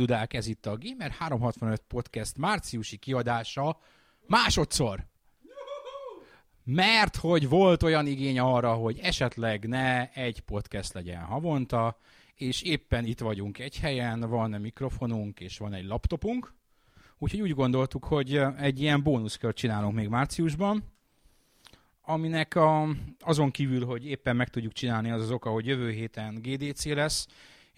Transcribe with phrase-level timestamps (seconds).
[0.00, 0.34] Dudák!
[0.34, 3.78] Ez itt a Gamer 365 Podcast márciusi kiadása
[4.26, 5.06] másodszor.
[6.64, 11.98] Mert hogy volt olyan igény arra, hogy esetleg ne egy podcast legyen havonta,
[12.34, 16.54] és éppen itt vagyunk egy helyen, van mikrofonunk és van egy laptopunk,
[17.18, 20.84] úgyhogy úgy gondoltuk, hogy egy ilyen bónuszkört csinálunk még márciusban,
[22.02, 22.88] aminek a,
[23.20, 27.26] azon kívül, hogy éppen meg tudjuk csinálni, az az oka, hogy jövő héten GDC lesz,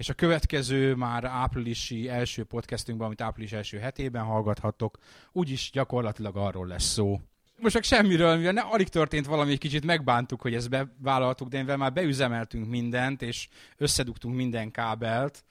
[0.03, 4.99] és a következő már áprilisi első podcastünkben, amit április első hetében hallgathattok,
[5.33, 7.21] úgyis gyakorlatilag arról lesz szó.
[7.59, 11.59] Most csak semmiről, mivel ne, alig történt valami, egy kicsit megbántuk, hogy ezt bevállaltuk, de
[11.59, 15.45] mivel már beüzemeltünk mindent, és összedugtunk minden kábelt,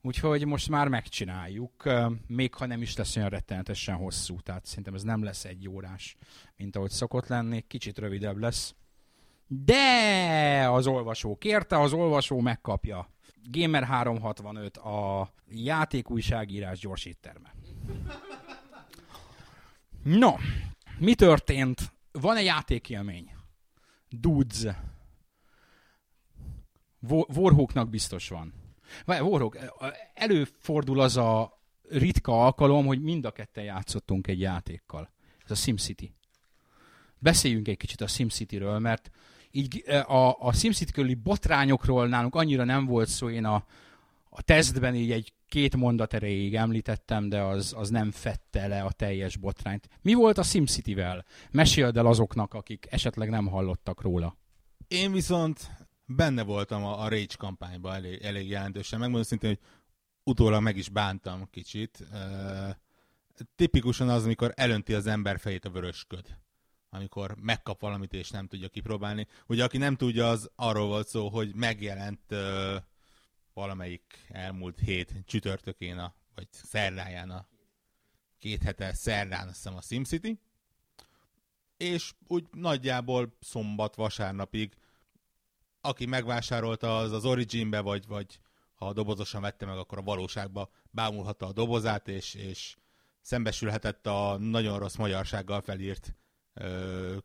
[0.00, 1.82] úgyhogy most már megcsináljuk,
[2.26, 6.16] még ha nem is lesz olyan rettenetesen hosszú, tehát szerintem ez nem lesz egy órás,
[6.56, 8.74] mint ahogy szokott lenni, kicsit rövidebb lesz.
[9.46, 13.08] De az olvasó kérte, az olvasó megkapja.
[13.42, 17.54] Gamer 365 a játékújságírás gyors étterme.
[20.02, 20.34] No,
[20.98, 21.92] mi történt?
[22.12, 23.30] Van egy játékélmény.
[24.08, 24.66] Dudes.
[27.28, 28.54] Warhawknak biztos van.
[29.04, 29.58] Vagy Warhawk,
[30.14, 35.10] előfordul az a ritka alkalom, hogy mind a ketten játszottunk egy játékkal.
[35.44, 36.12] Ez a SimCity.
[37.18, 39.10] Beszéljünk egy kicsit a SimCity-ről, mert
[39.50, 43.64] így a, a SimCity körüli botrányokról nálunk annyira nem volt szó, én a,
[44.30, 48.92] a tesztben így egy két mondat erejéig említettem, de az, az nem fette le a
[48.92, 49.88] teljes botrányt.
[50.02, 51.24] Mi volt a SimCity-vel?
[51.50, 54.36] Meséld el azoknak, akik esetleg nem hallottak róla.
[54.88, 55.70] Én viszont
[56.04, 58.98] benne voltam a, a Rage kampányban elég, elég jelentősen.
[58.98, 59.58] Megmondom szintén, hogy
[60.24, 61.98] utólag meg is bántam kicsit.
[62.12, 62.70] Uh,
[63.56, 66.36] tipikusan az, amikor elönti az ember fejét a vörösköd
[66.90, 69.26] amikor megkap valamit és nem tudja kipróbálni.
[69.46, 72.74] Ugye aki nem tudja, az arról volt szó, hogy megjelent uh,
[73.52, 77.46] valamelyik elmúlt hét csütörtökén, a, vagy szerdáján a
[78.38, 80.40] két hete szerdán, azt hiszem a SimCity,
[81.76, 84.76] és úgy nagyjából szombat, vasárnapig
[85.80, 88.40] aki megvásárolta az az Originbe, vagy, vagy
[88.74, 92.76] ha dobozosan vette meg, akkor a valóságba bámulhatta a dobozát, és, és
[93.20, 96.14] szembesülhetett a nagyon rossz magyarsággal felírt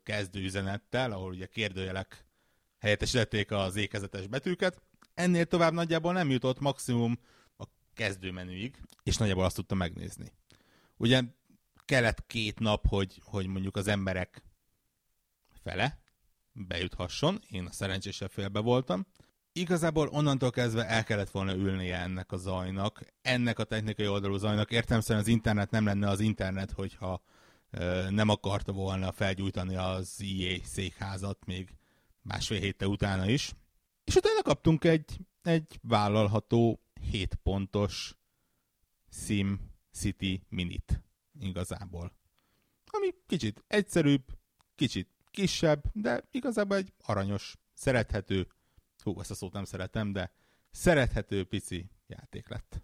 [0.04, 2.26] kezdőüzenettel, ahol ugye kérdőjelek
[2.80, 4.82] helyettesítették az ékezetes betűket.
[5.14, 7.20] Ennél tovább nagyjából nem jutott maximum
[7.58, 10.34] a kezdőmenüig, és nagyjából azt tudta megnézni.
[10.98, 11.22] Ugye
[11.86, 14.44] kellett két nap, hogy, hogy mondjuk az emberek
[15.64, 16.00] fele
[16.52, 19.06] bejuthasson, én a szerencsésebb félbe voltam.
[19.52, 24.72] Igazából onnantól kezdve el kellett volna ülnie ennek a zajnak, ennek a technikai oldalú zajnak.
[24.72, 27.22] Értem szerint az internet nem lenne az internet, hogyha
[28.10, 31.76] nem akarta volna felgyújtani az EA székházat még
[32.22, 33.54] másfél héttel utána is.
[34.04, 36.80] És utána kaptunk egy, egy vállalható
[37.12, 38.16] 7 pontos
[39.10, 39.60] Sim
[39.92, 41.02] City Minit
[41.40, 42.12] igazából.
[42.86, 44.24] Ami kicsit egyszerűbb,
[44.76, 48.48] kicsit kisebb, de igazából egy aranyos, szerethető,
[49.04, 50.32] hú, ezt a szót nem szeretem, de
[50.72, 52.82] szerethető pici játék lett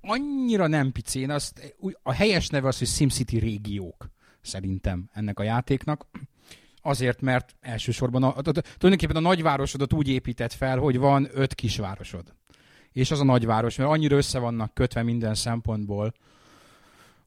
[0.00, 5.42] annyira nem pici, én azt, a helyes neve az, hogy SimCity régiók szerintem ennek a
[5.42, 6.06] játéknak.
[6.82, 12.34] Azért, mert elsősorban a, tulajdonképpen a nagyvárosodat úgy épített fel, hogy van öt kisvárosod.
[12.92, 16.14] És az a nagyváros, mert annyira össze vannak kötve minden szempontból,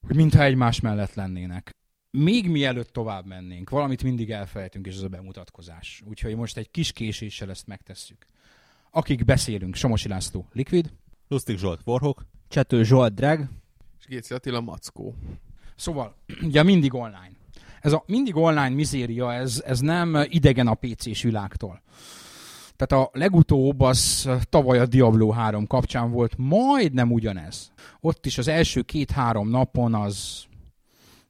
[0.02, 1.76] hogy mintha egymás mellett lennének.
[2.12, 6.02] Még mielőtt tovább mennénk, valamit mindig elfelejtünk, és ez a bemutatkozás.
[6.06, 8.26] Úgyhogy most egy kis késéssel ezt megtesszük.
[8.92, 10.92] Akik beszélünk, Somosi László, Liquid.
[11.28, 12.26] Lustig Zsolt, Warhawk.
[12.54, 13.40] Csető Zsolt Drag,
[14.00, 15.16] és Géci Attila Mackó.
[15.76, 16.16] Szóval,
[16.48, 17.32] ugye mindig online.
[17.82, 21.82] Ez a mindig online mizéria, ez, ez nem idegen a PC-s világtól.
[22.76, 27.72] Tehát a legutóbb az tavaly a Diablo 3 kapcsán volt majdnem ugyanez.
[28.00, 30.44] Ott is az első két-három napon az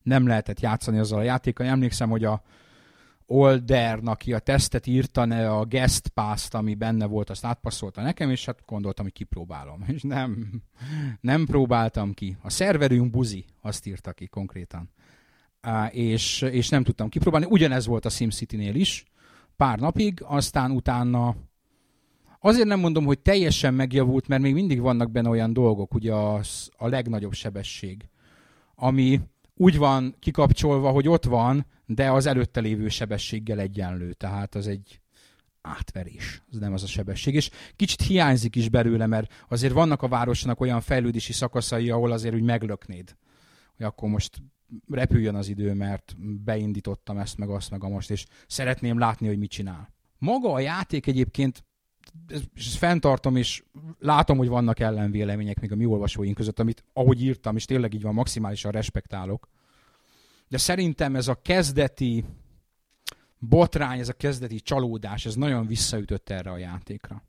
[0.01, 1.65] nem lehetett játszani azzal a játékkal.
[1.65, 2.41] Emlékszem, hogy a
[3.25, 5.21] Older, aki a tesztet írta,
[5.57, 9.83] a guest pass ami benne volt, azt átpasszolta nekem, és hát gondoltam, hogy kipróbálom.
[9.93, 10.61] És nem,
[11.21, 12.37] nem próbáltam ki.
[12.41, 14.89] A szerverünk buzi, azt írta ki konkrétan.
[15.91, 17.45] És, és nem tudtam kipróbálni.
[17.49, 19.05] Ugyanez volt a SimCity-nél is,
[19.55, 21.35] pár napig, aztán utána
[22.39, 26.69] azért nem mondom, hogy teljesen megjavult, mert még mindig vannak benne olyan dolgok, ugye az,
[26.77, 28.09] a legnagyobb sebesség,
[28.75, 29.19] ami
[29.63, 35.01] úgy van kikapcsolva, hogy ott van, de az előtte lévő sebességgel egyenlő, tehát az egy
[35.61, 37.33] átverés, az nem az a sebesség.
[37.33, 42.35] És kicsit hiányzik is belőle, mert azért vannak a városnak olyan fejlődési szakaszai, ahol azért
[42.35, 43.15] úgy meglöknéd,
[43.77, 44.41] hogy akkor most
[44.89, 49.37] repüljön az idő, mert beindítottam ezt, meg azt, meg a most, és szeretném látni, hogy
[49.37, 49.93] mit csinál.
[50.17, 51.65] Maga a játék egyébként
[52.55, 53.63] és ezt fenntartom, és
[53.99, 58.01] látom, hogy vannak ellenvélemények még a mi olvasóink között, amit ahogy írtam, és tényleg így
[58.01, 59.47] van, maximálisan respektálok.
[60.47, 62.25] De szerintem ez a kezdeti
[63.39, 67.23] botrány, ez a kezdeti csalódás, ez nagyon visszaütött erre a játékra.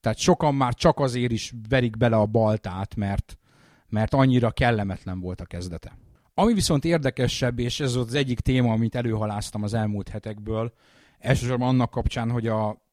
[0.00, 3.38] Tehát sokan már csak azért is verik bele a baltát, mert,
[3.88, 5.98] mert annyira kellemetlen volt a kezdete.
[6.34, 10.72] Ami viszont érdekesebb, és ez az egyik téma, amit előhaláztam az elmúlt hetekből,
[11.18, 12.85] elsősorban annak kapcsán, hogy a,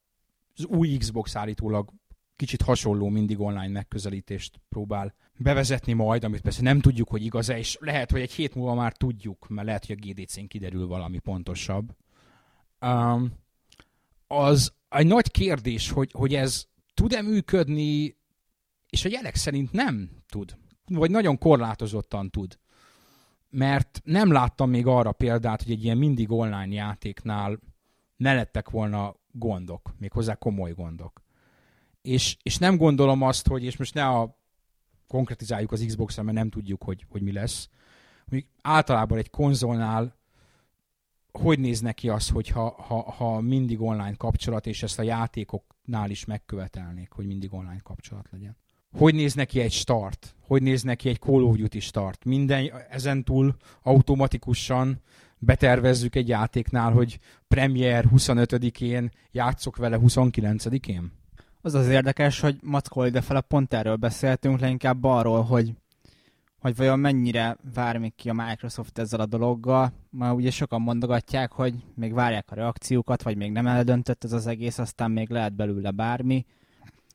[0.55, 1.89] az új Xbox állítólag
[2.35, 7.77] kicsit hasonló mindig online megközelítést próbál bevezetni majd, amit persze nem tudjuk, hogy igaz-e, és
[7.79, 11.95] lehet, hogy egy hét múlva már tudjuk, mert lehet, hogy a GDC-n kiderül valami pontosabb.
[12.81, 13.31] Um,
[14.27, 18.17] az egy nagy kérdés, hogy, hogy ez tud-e működni,
[18.89, 22.57] és a jelek szerint nem tud, vagy nagyon korlátozottan tud.
[23.50, 27.59] Mert nem láttam még arra példát, hogy egy ilyen mindig online játéknál
[28.15, 31.21] ne lettek volna gondok, méghozzá komoly gondok.
[32.01, 34.38] És, és nem gondolom azt, hogy, és most ne a
[35.07, 37.69] konkretizáljuk az Xbox-ra, mert nem tudjuk, hogy, hogy mi lesz.
[38.30, 40.21] Hogy általában egy konzolnál
[41.39, 46.09] hogy néz neki az, hogy ha, ha, ha mindig online kapcsolat, és ezt a játékoknál
[46.09, 48.57] is megkövetelnék, hogy mindig online kapcsolat legyen.
[48.97, 50.36] Hogy néz neki egy start?
[50.39, 52.25] Hogy néz neki egy Call of Duty start?
[52.25, 55.01] Minden ezen túl automatikusan
[55.45, 61.12] betervezzük egy játéknál, hogy Premier 25-én játszok vele 29-én?
[61.62, 65.74] Az az érdekes, hogy Mackó fel pont erről beszéltünk, leginkább arról, hogy
[66.63, 69.94] hogy vajon mennyire vár még ki a Microsoft ezzel a dologgal.
[70.10, 74.48] Ma ugye sokan mondogatják, hogy még várják a reakciókat, vagy még nem eldöntött ez az
[74.48, 76.46] egész, aztán még lehet belőle bármi.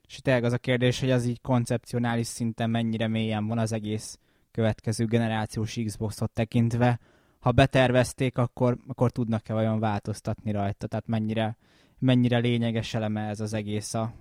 [0.08, 4.18] És tényleg az a kérdés, hogy az így koncepcionális szinten mennyire mélyen van az egész
[4.50, 6.98] következő generációs Xboxot tekintve.
[7.38, 10.86] Ha betervezték, akkor, akkor tudnak-e vajon változtatni rajta?
[10.86, 11.56] Tehát mennyire,
[11.98, 14.14] mennyire lényeges eleme ez az egész a,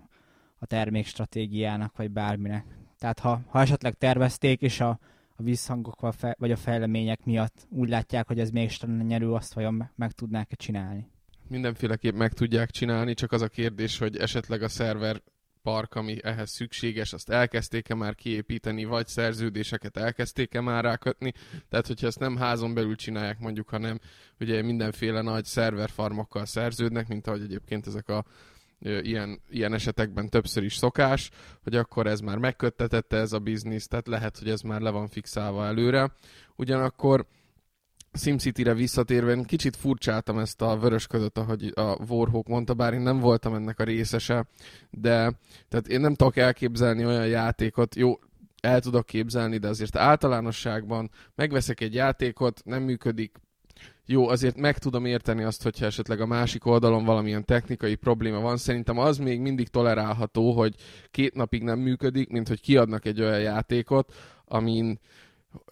[0.59, 2.65] a termékstratégiának, vagy bárminek.
[2.99, 4.99] Tehát ha, ha esetleg tervezték, és a
[5.39, 10.11] a visszhangok vagy a fejlemények miatt úgy látják, hogy ez mégsem nyerő, azt vajon meg
[10.11, 11.07] tudnák-e csinálni?
[11.47, 15.21] Mindenféleképp meg tudják csinálni, csak az a kérdés, hogy esetleg a szerver
[15.67, 21.33] park, ami ehhez szükséges, azt elkezdték-e már kiépíteni, vagy szerződéseket elkezdték-e már rákötni.
[21.69, 23.99] Tehát, hogyha ezt nem házon belül csinálják mondjuk, hanem
[24.39, 28.25] ugye mindenféle nagy szerverfarmokkal szerződnek, mint ahogy egyébként ezek a
[28.79, 31.29] ilyen, ilyen esetekben többször is szokás,
[31.63, 35.07] hogy akkor ez már megköttetette ez a biznisz, tehát lehet, hogy ez már le van
[35.07, 36.11] fixálva előre.
[36.55, 37.25] Ugyanakkor
[38.13, 43.20] SimCity-re visszatérve, én kicsit furcsáltam ezt a vörösködöt, ahogy a Warhawk mondta, bár én nem
[43.20, 44.48] voltam ennek a részese,
[44.89, 45.31] de
[45.70, 48.20] tehát én nem tudok elképzelni olyan játékot, jó,
[48.62, 53.38] el tudok képzelni, de azért általánosságban megveszek egy játékot, nem működik,
[54.10, 58.58] jó, azért meg tudom érteni azt, hogyha esetleg a másik oldalon valamilyen technikai probléma van.
[58.58, 60.75] Szerintem az még mindig tolerálható, hogy
[61.12, 64.13] két napig nem működik, mint hogy kiadnak egy olyan játékot,
[64.46, 65.00] amin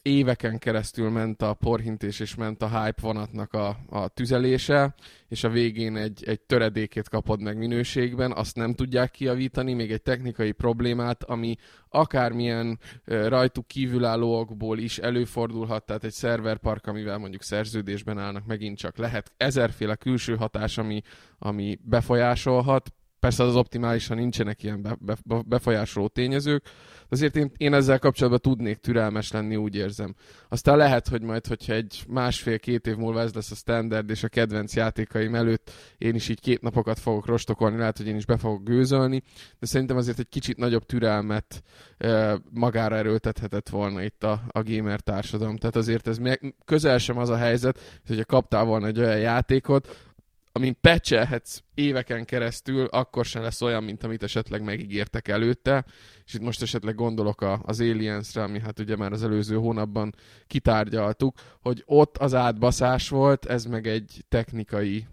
[0.01, 4.95] éveken keresztül ment a porhintés és ment a hype vonatnak a, a tüzelése,
[5.27, 10.01] és a végén egy, egy töredékét kapod meg minőségben, azt nem tudják kiavítani, még egy
[10.01, 11.55] technikai problémát, ami
[11.89, 19.31] akármilyen rajtuk kívülállóakból is előfordulhat, tehát egy szerverpark, amivel mondjuk szerződésben állnak, megint csak lehet
[19.37, 21.01] ezerféle külső hatás, ami,
[21.37, 26.65] ami befolyásolhat, persze az optimálisan nincsenek ilyen be, be, befolyásoló tényezők,
[27.09, 30.15] azért én, én ezzel kapcsolatban tudnék türelmes lenni, úgy érzem.
[30.50, 34.27] Aztán lehet, hogy majd, hogyha egy másfél-két év múlva ez lesz a standard, és a
[34.27, 38.38] kedvenc játékaim előtt én is így két napokat fogok rostokolni, lehet, hogy én is be
[38.38, 39.24] fogok gőzölni,
[39.59, 41.63] de szerintem azért egy kicsit nagyobb türelmet
[41.97, 45.57] e, magára erőltethetett volna itt a, a gamer társadalom.
[45.57, 46.19] Tehát azért ez
[46.65, 50.13] közel sem az a helyzet, hogyha kaptál volna egy olyan játékot,
[50.57, 55.85] amin pecselhetsz éveken keresztül, akkor sem lesz olyan, mint amit esetleg megígértek előtte,
[56.25, 60.15] és itt most esetleg gondolok a, az Aliens-re, ami hát ugye már az előző hónapban
[60.47, 65.07] kitárgyaltuk, hogy ott az átbaszás volt, ez meg egy technikai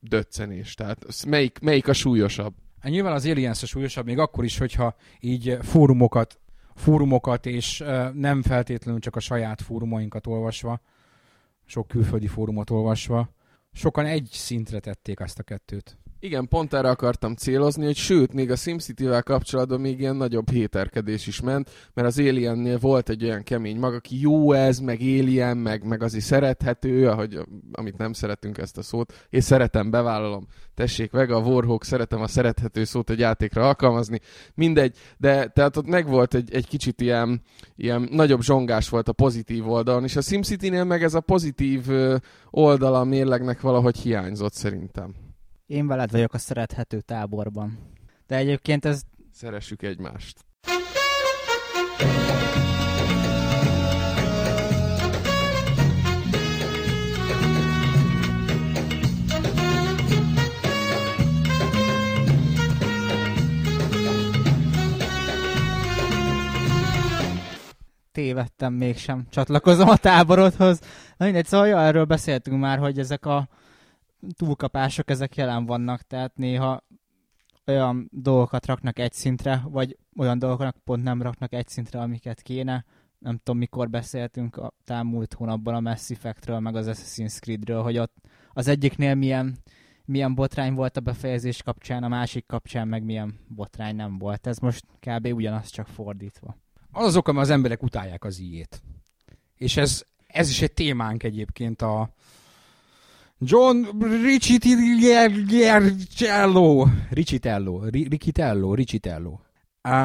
[0.00, 0.74] döccenés.
[0.74, 2.54] Tehát melyik, melyik a súlyosabb?
[2.80, 6.40] Hát nyilván az Aliens a súlyosabb, még akkor is, hogyha így fórumokat,
[6.74, 10.80] fórumokat és nem feltétlenül csak a saját fórumainkat olvasva,
[11.64, 13.34] sok külföldi fórumot olvasva,
[13.76, 15.96] sokan egy szintre tették azt a kettőt.
[16.20, 21.26] Igen, pont erre akartam célozni, hogy sőt, még a SimCity-vel kapcsolatban még ilyen nagyobb héterkedés
[21.26, 25.56] is ment, mert az Aliennél volt egy olyan kemény maga, aki jó ez, meg Alien,
[25.56, 27.38] meg, meg azért szerethető, ahogy,
[27.72, 30.46] amit nem szeretünk ezt a szót, és szeretem, bevállalom.
[30.74, 34.20] Tessék meg, a Warhawk szeretem a szerethető szót egy játékra alkalmazni,
[34.54, 37.42] mindegy, de tehát ott meg volt egy, egy kicsit ilyen,
[37.76, 41.82] ilyen nagyobb zsongás volt a pozitív oldalon, és a SimCity-nél meg ez a pozitív
[42.50, 45.25] oldala a mérlegnek valahogy hiányzott szerintem.
[45.66, 47.78] Én veled vagyok a szerethető táborban.
[48.26, 50.44] De egyébként ez Szeressük egymást.
[68.12, 70.80] tévedtem, mégsem csatlakozom a táborodhoz.
[71.16, 73.48] Na mindegy, szóval ja, erről beszéltünk már, hogy ezek a
[74.36, 76.84] túlkapások, ezek jelen vannak, tehát néha
[77.66, 82.84] olyan dolgokat raknak egy szintre, vagy olyan dolgokat pont nem raknak egy szintre, amiket kéne.
[83.18, 87.82] Nem tudom, mikor beszéltünk a talán múlt hónapban a Mass Effectről, meg az Assassin's Creedről,
[87.82, 88.14] hogy ott
[88.52, 89.58] az egyiknél milyen,
[90.04, 94.46] milyen botrány volt a befejezés kapcsán, a másik kapcsán meg milyen botrány nem volt.
[94.46, 95.26] Ez most kb.
[95.26, 96.56] ugyanaz, csak fordítva.
[96.90, 98.82] Az az oka, mert az emberek utálják az ilyét.
[99.54, 102.10] És ez, ez is egy témánk egyébként a
[103.38, 103.86] John
[104.22, 105.36] Riccitello,
[107.10, 109.38] Riccitello, Ri- Riccitello, Riccitello.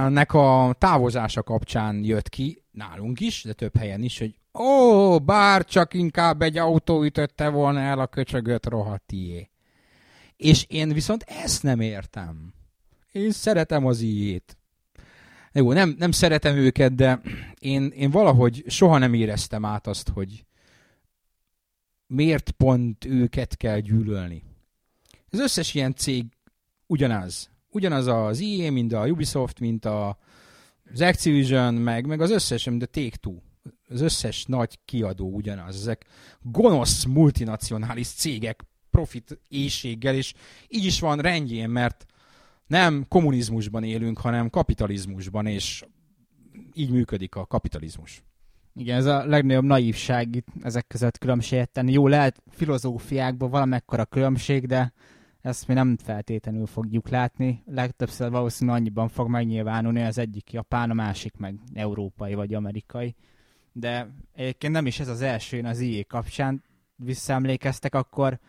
[0.10, 5.66] Nek a távozása kapcsán jött ki, nálunk is, de több helyen is, hogy ó, bár
[5.66, 9.50] csak inkább egy autó ütötte volna el a köcsögöt rohadtié.
[10.36, 12.54] És én viszont ezt nem értem.
[13.12, 14.58] Én szeretem az ilyét.
[15.54, 17.22] Jó, nem, nem szeretem őket, de
[17.60, 20.46] én, én valahogy soha nem éreztem át azt, hogy
[22.12, 24.44] miért pont őket kell gyűlölni.
[25.30, 26.26] Az összes ilyen cég
[26.88, 27.50] ugyanaz.
[27.70, 30.18] Ugyanaz az EA, mint a Ubisoft, mint a,
[30.94, 33.36] az Activision, meg, meg az összes, mint a Take-Two.
[33.90, 35.76] Az összes nagy kiadó ugyanaz.
[35.76, 36.06] Ezek
[36.42, 40.34] gonosz multinacionális cégek profit éjséggel, és
[40.68, 42.06] így is van rendjén, mert
[42.68, 45.84] nem kommunizmusban élünk, hanem kapitalizmusban, és
[46.74, 48.24] így működik a kapitalizmus.
[48.74, 51.92] Igen, ez a legnagyobb naívság itt ezek között különbséget tenni.
[51.92, 54.94] Jó, lehet filozófiákban valamekkora különbség, de
[55.42, 57.64] ezt mi nem feltétlenül fogjuk látni.
[57.66, 63.16] Legtöbbször valószínűleg annyiban fog megnyilvánulni az egyik japán, a másik meg európai vagy amerikai.
[63.72, 66.64] De egyébként nem is ez az első, én az IE kapcsán
[66.96, 68.40] visszaemlékeztek, akkor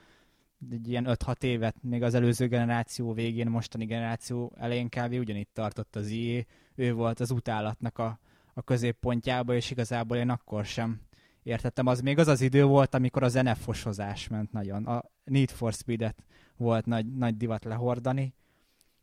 [0.71, 5.13] egy ilyen 5-6 évet, még az előző generáció végén, mostani generáció elején kb.
[5.13, 8.19] ugyanitt tartott az IE, ő volt az utálatnak a,
[8.55, 11.01] a középpontjába, és igazából én akkor sem
[11.43, 11.87] értettem.
[11.87, 14.87] Az még az az idő volt, amikor az NF-osozás ment nagyon.
[14.87, 16.25] A Need for Speed-et
[16.57, 18.35] volt nagy, nagy divat lehordani.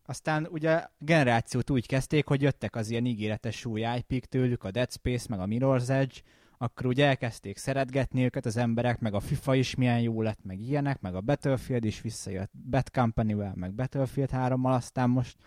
[0.05, 4.91] Aztán ugye generációt úgy kezdték, hogy jöttek az ilyen ígéretes új ip tőlük, a Dead
[4.91, 6.15] Space, meg a Mirror's Edge,
[6.57, 10.59] akkor ugye elkezdték szeretgetni őket az emberek, meg a FIFA is milyen jó lett, meg
[10.59, 15.37] ilyenek, meg a Battlefield is visszajött Bad Company-vel, meg Battlefield 3-mal, aztán most,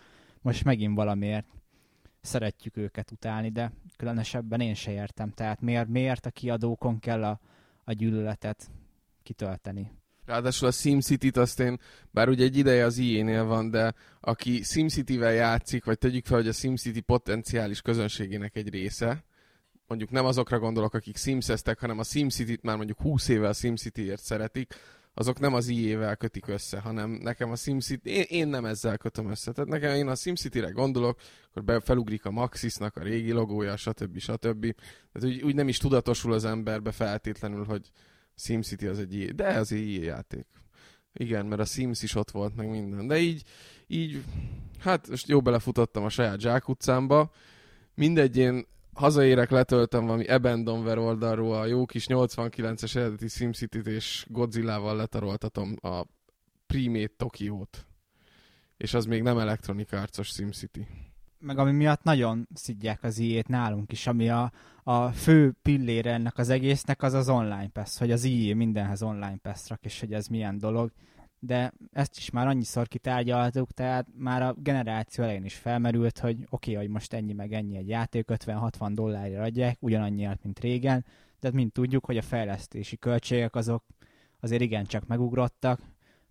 [0.41, 1.45] most megint valamiért
[2.25, 5.31] szeretjük őket utálni, de különösebben én se értem.
[5.31, 7.39] Tehát miért, miért a kiadókon kell a,
[7.83, 8.69] a gyűlöletet
[9.23, 9.91] kitölteni?
[10.25, 11.79] Ráadásul a SimCity-t azt én,
[12.11, 16.47] bár ugye egy ideje az IE-nél van, de aki SimCity-vel játszik, vagy tegyük fel, hogy
[16.47, 19.23] a SimCity potenciális közönségének egy része,
[19.87, 24.21] mondjuk nem azokra gondolok, akik simszeztek, hanem a SimCity-t már mondjuk 20 éve a SimCity-ért
[24.21, 24.73] szeretik,
[25.13, 29.29] azok nem az IE-vel kötik össze, hanem nekem a SimCity, én, én nem ezzel kötöm
[29.29, 29.51] össze.
[29.51, 34.17] Tehát nekem én a SimCity-re gondolok, akkor be, felugrik a Maxisnak a régi logója, stb.
[34.17, 34.75] stb.
[35.11, 37.91] Tehát úgy, úgy nem is tudatosul az emberbe feltétlenül, hogy
[38.35, 40.45] SimCity az egy IE, de az egy IE játék.
[41.13, 43.07] Igen, mert a Sims is ott volt, meg minden.
[43.07, 43.43] De így,
[43.87, 44.23] így,
[44.79, 47.31] hát most jó belefutottam a saját zsákutcámba.
[47.95, 54.95] Mindegy, én hazaérek, letöltöm valami Abandonware oldalról a jó kis 89-es eredeti SimCity-t, és Godzilla-val
[54.95, 56.05] letaroltatom a
[56.67, 57.85] Primate Tokiót.
[58.77, 59.89] És az még nem Electronic
[60.23, 60.87] SimCity.
[61.39, 64.51] Meg ami miatt nagyon szidják az iét nálunk is, ami a,
[64.83, 69.37] a fő pillére ennek az egésznek, az az online pass, hogy az IE mindenhez online
[69.41, 70.91] pass rak, és hogy ez milyen dolog
[71.45, 76.71] de ezt is már annyiszor kitárgyaltuk, tehát már a generáció elején is felmerült, hogy oké,
[76.71, 81.05] okay, hogy most ennyi meg ennyi egy játék, 50-60 dollárra adják, ugyanannyiat, mint régen,
[81.39, 83.83] de mind tudjuk, hogy a fejlesztési költségek azok
[84.39, 85.81] azért igencsak megugrottak,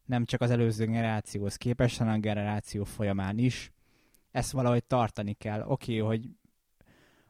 [0.05, 3.73] nem csak az előző generációhoz képest, hanem a generáció folyamán is.
[4.31, 5.61] Ezt valahogy tartani kell.
[5.61, 6.29] Oké, okay, hogy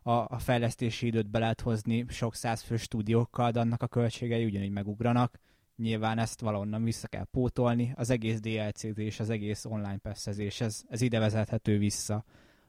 [0.03, 4.45] a, a fejlesztési időt be lehet hozni sok száz fő stúdiókkal, de annak a költségei
[4.45, 5.39] ugyanígy megugranak,
[5.77, 11.01] nyilván ezt valahonnan vissza kell pótolni, az egész DLC-zés, az egész online passzezés, ez, ez
[11.01, 12.25] ide vezethető vissza.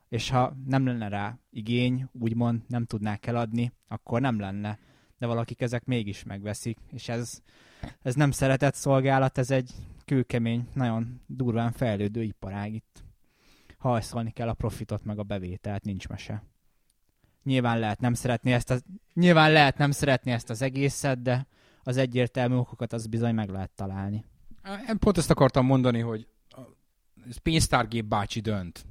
[0.10, 4.80] És ha nem lenne rá igény, úgymond nem tudnák eladni, akkor nem lenne.
[5.18, 7.42] De valakik ezek mégis megveszik, és ez,
[8.02, 9.72] ez nem szeretett szolgálat, ez egy
[10.06, 13.04] kőkemény, nagyon durván fejlődő iparág itt.
[13.78, 16.44] Hajszolni kell a profitot, meg a bevételt, nincs mese.
[17.44, 18.84] Nyilván lehet nem szeretni ezt az,
[19.14, 21.48] nyilván lehet nem szeretni ezt az egészet, de
[21.84, 24.26] az egyértelmű okokat az bizony meg lehet találni.
[24.88, 26.28] Én pont ezt akartam mondani, hogy
[27.30, 28.86] ez pénztárgép bácsi dönt.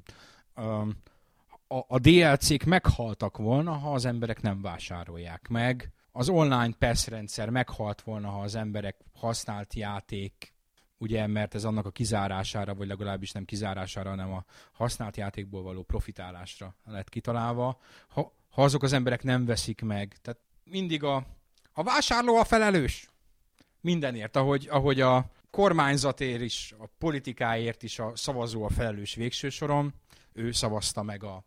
[1.69, 5.93] A, a DLC-k meghaltak volna, ha az emberek nem vásárolják meg.
[6.13, 10.53] Az online pass rendszer meghalt volna, ha az emberek használt játék,
[10.99, 15.83] ugye, mert ez annak a kizárására, vagy legalábbis nem kizárására, hanem a használt játékból való
[15.83, 17.79] profitálásra lett kitalálva.
[18.09, 20.17] Ha, ha azok az emberek nem veszik meg.
[20.23, 21.27] Tehát mindig a,
[21.73, 23.11] a vásárló a felelős.
[23.81, 29.95] Mindenért, ahogy, ahogy a kormányzatért is, a politikáért is a szavazó a felelős végső soron.
[30.33, 31.45] Ő szavazta meg a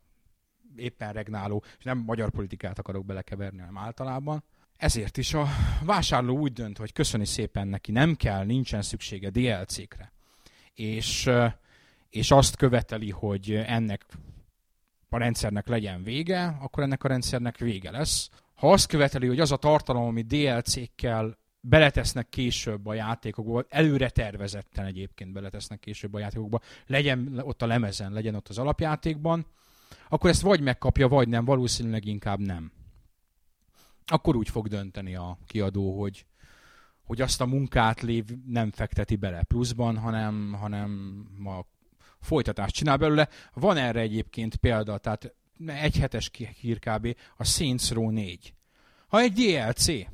[0.76, 4.44] éppen regnáló, és nem magyar politikát akarok belekeverni, hanem általában.
[4.78, 5.48] Ezért is a
[5.84, 10.12] vásárló úgy dönt, hogy köszöni szépen neki, nem kell, nincsen szüksége DLC-kre.
[10.74, 11.30] És,
[12.10, 14.06] és azt követeli, hogy ennek
[15.10, 18.30] a rendszernek legyen vége, akkor ennek a rendszernek vége lesz.
[18.66, 24.86] Ha azt követeli, hogy az a tartalom, ami DLC-kkel beletesznek később a játékokba, előre tervezetten
[24.86, 29.46] egyébként beletesznek később a játékokba, legyen ott a lemezen, legyen ott az alapjátékban,
[30.10, 32.72] akkor ezt vagy megkapja, vagy nem, valószínűleg inkább nem.
[34.06, 36.26] Akkor úgy fog dönteni a kiadó, hogy,
[37.04, 41.60] hogy azt a munkát lév nem fekteti bele pluszban, hanem, hanem a
[42.20, 43.30] folytatást csinál belőle.
[43.54, 47.16] Van erre egyébként példa, tehát egy hetes hír kb.
[47.38, 48.54] a Saints Row 4.
[49.08, 50.08] Ha egy DLC,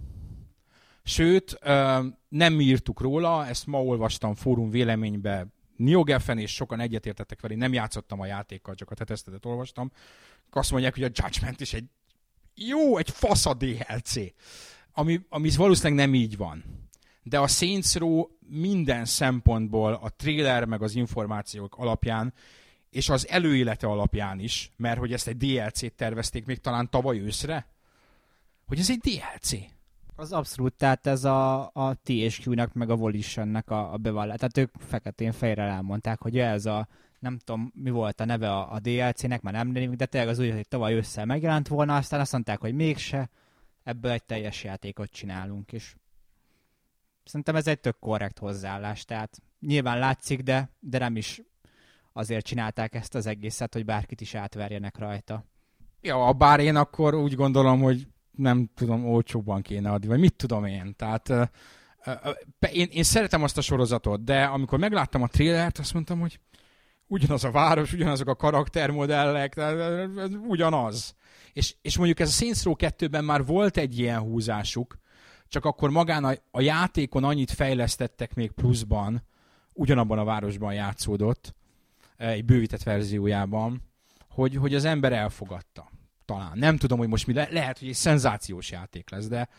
[1.03, 1.59] sőt,
[2.29, 8.19] nem írtuk róla, ezt ma olvastam fórum véleménybe, Niogeffen, és sokan egyetértettek vele, nem játszottam
[8.19, 9.91] a játékkal, csak a tetesztetet olvastam.
[10.51, 11.85] Azt mondják, hogy a Judgment is egy
[12.55, 14.15] jó, egy fasz a DLC.
[14.91, 16.63] Ami, ami valószínűleg nem így van.
[17.23, 22.33] De a Saints Row minden szempontból a trailer meg az információk alapján
[22.91, 27.67] és az előélete alapján is, mert hogy ezt egy DLC-t tervezték még talán tavaly őszre,
[28.67, 29.51] hogy ez egy DLC.
[30.15, 34.37] Az abszolút, tehát ez a, a THQ-nak meg a Volitionnek a, a bevallás.
[34.37, 36.87] Tehát ők feketén fejre elmondták, hogy ez a,
[37.19, 40.51] nem tudom, mi volt a neve a, a DLC-nek, már nem de tényleg az úgy,
[40.51, 43.29] hogy tavaly össze megjelent volna, aztán azt mondták, hogy mégse,
[43.83, 45.95] ebből egy teljes játékot csinálunk, és
[47.23, 51.41] szerintem ez egy tök korrekt hozzáállás, tehát nyilván látszik, de, de nem is
[52.13, 55.45] azért csinálták ezt az egészet, hogy bárkit is átverjenek rajta.
[56.01, 60.65] Ja, bár én akkor úgy gondolom, hogy nem tudom, olcsóbban kéne adni, vagy mit tudom
[60.65, 60.95] én.
[60.95, 61.47] Tehát uh,
[62.05, 66.39] uh, én, én szeretem azt a sorozatot, de amikor megláttam a trélert, azt mondtam, hogy
[67.07, 70.09] ugyanaz a város, ugyanazok a karaktermodellek, tehát
[70.47, 71.15] ugyanaz.
[71.53, 74.97] És, és mondjuk ez a Saints Row 2-ben már volt egy ilyen húzásuk,
[75.47, 79.23] csak akkor magán a, a játékon annyit fejlesztettek még pluszban,
[79.73, 81.55] ugyanabban a városban játszódott,
[82.21, 83.81] egy bővített verziójában,
[84.29, 85.91] hogy, hogy az ember elfogadta.
[86.25, 86.57] Talán.
[86.57, 89.49] Nem tudom, hogy most mi le- lehet, hogy egy szenzációs játék lesz, de,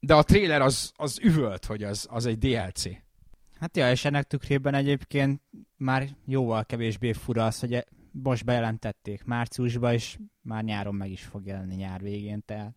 [0.00, 2.82] de a trailer az, az üvölt, hogy az, az egy DLC.
[3.60, 5.42] Hát ja, és ennek tükrében egyébként
[5.76, 11.46] már jóval kevésbé fura az, hogy most bejelentették márciusban, és már nyáron meg is fog
[11.46, 12.76] jelenni nyár végén, tehát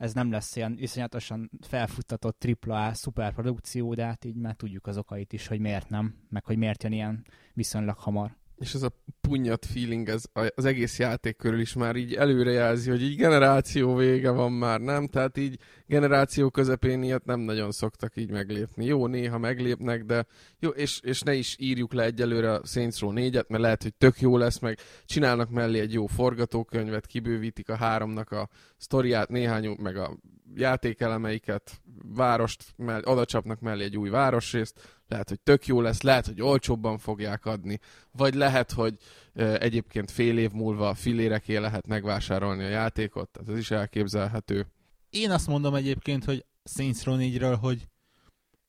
[0.00, 5.32] ez nem lesz ilyen iszonyatosan felfuttatott AAA szuperprodukció, de hát így már tudjuk az okait
[5.32, 8.36] is, hogy miért nem, meg hogy miért jön ilyen viszonylag hamar.
[8.60, 13.02] És ez a punyat feeling, ez az egész játék körül is már így előrejelzi, hogy
[13.02, 15.06] így generáció vége van már, nem?
[15.06, 18.84] Tehát így generáció közepén ilyet nem nagyon szoktak így meglépni.
[18.84, 20.26] Jó, néha meglépnek, de
[20.58, 23.94] jó, és, és ne is írjuk le egyelőre a Saints Row 4-et, mert lehet, hogy
[23.94, 29.76] tök jó lesz, meg csinálnak mellé egy jó forgatókönyvet, kibővítik a háromnak a sztoriát, néhány,
[29.82, 30.18] meg a
[30.54, 36.26] játékelemeiket, várost, mell- oda csapnak mellé egy új városrészt, lehet, hogy tök jó lesz, lehet,
[36.26, 37.78] hogy olcsóbban fogják adni,
[38.12, 38.96] vagy lehet, hogy
[39.34, 44.66] egyébként fél év múlva filéreké lehet megvásárolni a játékot, tehát ez is elképzelhető.
[45.10, 47.88] Én azt mondom egyébként, hogy Saints Row 4-ről, hogy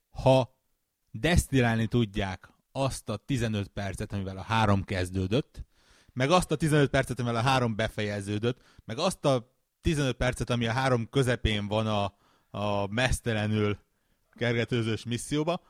[0.10, 0.56] ha
[1.12, 5.66] desztilálni tudják azt a 15 percet, amivel a három kezdődött,
[6.14, 10.68] meg azt a 15 percet, amivel a három befejeződött, meg azt a 15 percet, ami
[10.68, 12.14] a három közepén van a,
[12.60, 13.78] a mesztelenül
[14.32, 15.62] kergetőzős misszióba,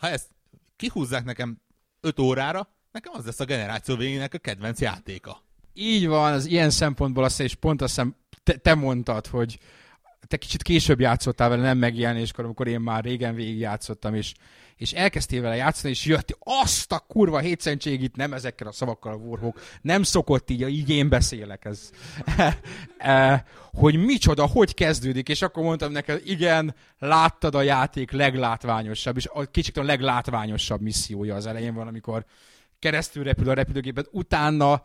[0.00, 0.28] ha ezt
[0.76, 1.60] kihúzzák nekem
[2.00, 5.42] 5 órára, nekem az lesz a generáció végének a kedvenc játéka.
[5.72, 9.58] Így van, az ilyen szempontból azt és pont azt hiszem, te, te mondtad, hogy
[10.26, 14.34] te kicsit később játszottál vele, nem megjelenéskor, amikor én már régen végig játszottam, és,
[14.76, 19.16] és elkezdtél vele játszani, és jött azt a kurva hétszentség nem ezekkel a szavakkal a
[19.16, 21.90] Warhawk, nem szokott így, így én beszélek, ez,
[22.98, 29.28] e, hogy micsoda, hogy kezdődik, és akkor mondtam neked, igen, láttad a játék leglátványosabb, és
[29.32, 32.24] a kicsit a leglátványosabb missziója az elején van, amikor
[32.78, 34.82] keresztül repül a repülőgépet, utána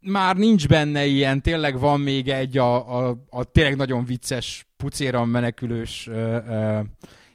[0.00, 5.28] már nincs benne ilyen, tényleg van még egy a, a, a tényleg nagyon vicces pucéran
[5.28, 6.80] menekülős ö, ö,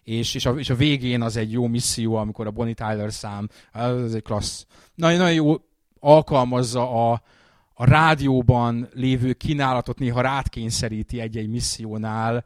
[0.04, 3.50] és, és, a, és a végén az egy jó misszió, amikor a Bonnie Tyler szám,
[3.72, 4.66] ez egy klassz.
[4.96, 5.56] Nagyon, nagyon jó
[6.00, 7.22] alkalmazza a,
[7.74, 12.46] a rádióban lévő kínálatot néha rátkényszeríti egy-egy missziónál,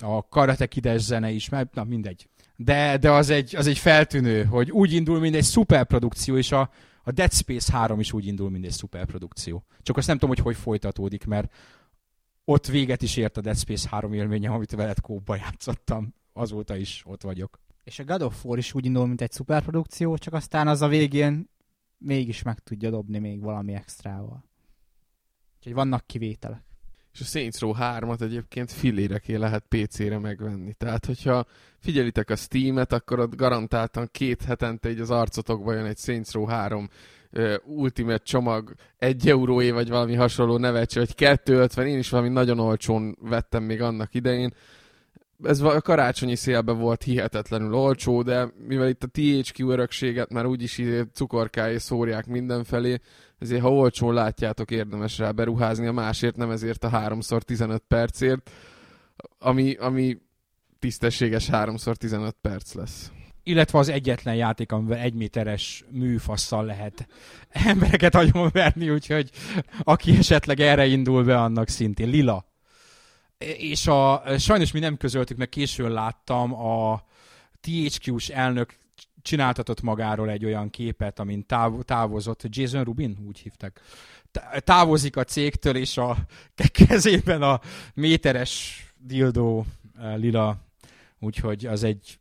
[0.00, 2.28] a Karate Kides zene is, mert na mindegy.
[2.56, 6.70] De, de az, egy, az egy feltűnő, hogy úgy indul, mint egy szuperprodukció, és a,
[7.02, 9.64] a Dead Space 3 is úgy indul, mint egy szuperprodukció.
[9.82, 11.52] Csak azt nem tudom, hogy hogy folytatódik, mert
[12.44, 16.14] ott véget is ért a Dead Space 3 élményem, amit veled kóba játszottam.
[16.32, 17.60] Azóta is ott vagyok.
[17.84, 20.88] És a God of War is úgy indul, mint egy szuperprodukció, csak aztán az a
[20.88, 21.50] végén
[21.98, 24.44] mégis meg tudja dobni még valami extrával.
[25.56, 26.62] Úgyhogy vannak kivételek.
[27.12, 30.72] És a Saints Row 3-at egyébként filléreké lehet PC-re megvenni.
[30.72, 31.46] Tehát, hogyha
[31.78, 36.44] figyelitek a Steam-et, akkor ott garantáltan két hetente egy az arcotokba jön egy Saints Row
[36.44, 36.88] 3
[37.32, 42.58] uh, Ultimate csomag, egy euróé, vagy valami hasonló nevetség, vagy 250, én is valami nagyon
[42.58, 44.54] olcsón vettem még annak idején.
[45.42, 50.80] Ez a karácsonyi szélben volt hihetetlenül olcsó, de mivel itt a THQ örökséget már úgyis
[51.12, 53.00] cukorkáé szórják mindenfelé,
[53.38, 58.50] ezért ha olcsón látjátok, érdemes rá beruházni, a másért nem ezért a 3x15 percért,
[59.38, 60.18] ami, ami
[60.78, 63.12] tisztességes 3x15 perc lesz.
[63.42, 67.08] Illetve az egyetlen játék, amivel egy méteres műfasszal lehet
[67.48, 69.30] embereket agyonverni, úgyhogy
[69.82, 72.51] aki esetleg erre indul be, annak szintén lila.
[73.58, 77.04] És a, sajnos mi nem közöltük, mert későn láttam a
[77.60, 78.76] THQ-s elnök
[79.22, 83.80] csináltatott magáról egy olyan képet, amin táv, távozott, Jason Rubin, úgy hívták,
[84.58, 86.16] távozik a cégtől, és a
[86.86, 87.60] kezében a
[87.94, 89.66] méteres dildó
[89.98, 90.56] eh, lila,
[91.18, 92.20] úgyhogy az egy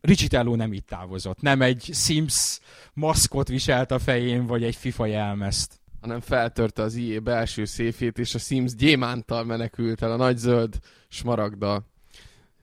[0.00, 2.60] Richitello nem itt távozott, nem egy Sims
[2.92, 8.34] maszkot viselt a fején, vagy egy FIFA jelmezt hanem feltörte az IE belső széfét, és
[8.34, 11.82] a Sims gyémántal menekült el a nagy zöld smaragda.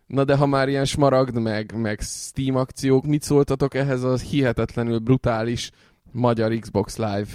[0.06, 5.00] Na de ha már ilyen smaragd, meg, meg Steam akciók, mit szóltatok ehhez az hihetetlenül
[5.00, 5.72] brutális
[6.12, 7.32] magyar Xbox Live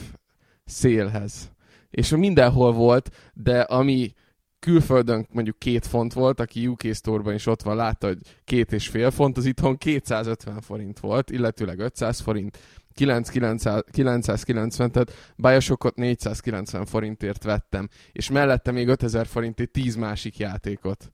[0.65, 1.51] szélhez?
[1.91, 4.13] És mindenhol volt, de ami
[4.59, 8.89] külföldön mondjuk két font volt, aki UK Store-ban is ott van, látta, hogy két és
[8.89, 12.59] fél font, az itthon 250 forint volt, illetőleg 500 forint,
[12.99, 21.13] 990, tehát Bioshockot 490 forintért vettem, és mellette még 5000 forintért 10 másik játékot.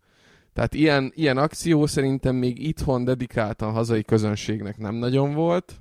[0.53, 5.75] Tehát ilyen, ilyen akció szerintem még itthon dedikáltan hazai közönségnek nem nagyon volt,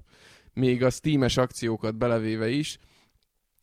[0.54, 2.80] még a Steam-es akciókat belevéve is,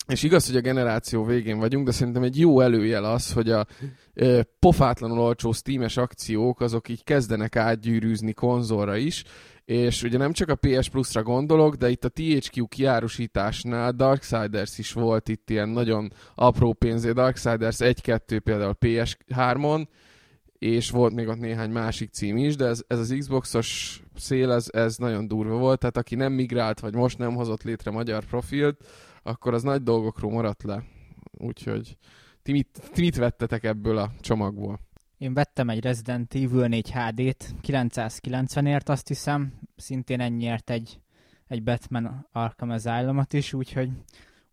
[0.07, 3.67] és igaz, hogy a generáció végén vagyunk, de szerintem egy jó előjel az, hogy a
[4.15, 9.25] e, pofátlanul olcsó Steam-es akciók azok így kezdenek átgyűrűzni konzolra is,
[9.71, 14.93] és ugye nem csak a PS Plus-ra gondolok, de itt a THQ kiárusításnál Darksiders is
[14.93, 19.87] volt itt ilyen nagyon apró pénzé, Darksiders 1-2 például PS3-on,
[20.59, 24.69] és volt még ott néhány másik cím is, de ez, ez az Xboxos szél, ez,
[24.73, 28.85] ez nagyon durva volt, tehát aki nem migrált, vagy most nem hozott létre magyar profilt,
[29.23, 30.85] akkor az nagy dolgokról maradt le.
[31.39, 31.97] Úgyhogy
[32.43, 34.90] ti mit, ti mit vettetek ebből a csomagból?
[35.21, 41.01] Én vettem egy Resident Evil 4 HD-t, 990-ért azt hiszem, szintén ennyiért egy,
[41.47, 43.91] egy Batman Arkham asylum is, úgyhogy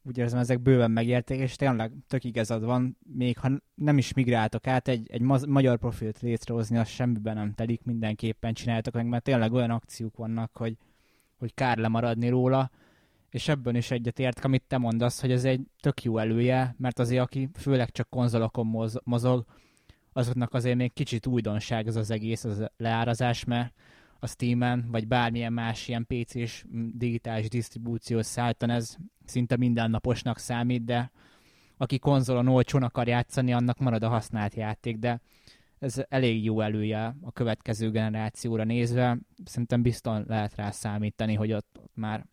[0.04, 4.68] úgy érzem, ezek bőven megérték, és tényleg tök igazad van, még ha nem is migráltok
[4.68, 9.54] át, egy, egy magyar profilt létrehozni, az semmiben nem telik, mindenképpen csináltok meg, mert tényleg
[9.54, 10.78] olyan akciók vannak, hogy,
[11.38, 12.72] hogy kár lemaradni róla,
[13.30, 17.22] és ebben is egyetért, amit te mondasz, hogy ez egy tök jó elője, mert azért,
[17.22, 19.46] aki főleg csak konzolokon mozog,
[20.18, 23.74] azoknak azért még kicsit újdonság ez az egész, az leárazás, mert
[24.20, 31.12] a Steam-en, vagy bármilyen más ilyen PC-s digitális disztribúciós szálltan ez szinte mindennaposnak számít, de
[31.78, 35.22] aki konzolon olcsón akar játszani, annak marad a használt játék, de
[35.80, 39.18] ez elég jó elője a következő generációra nézve.
[39.46, 42.26] Szerintem bizton lehet rá számítani, hogy ott, ott már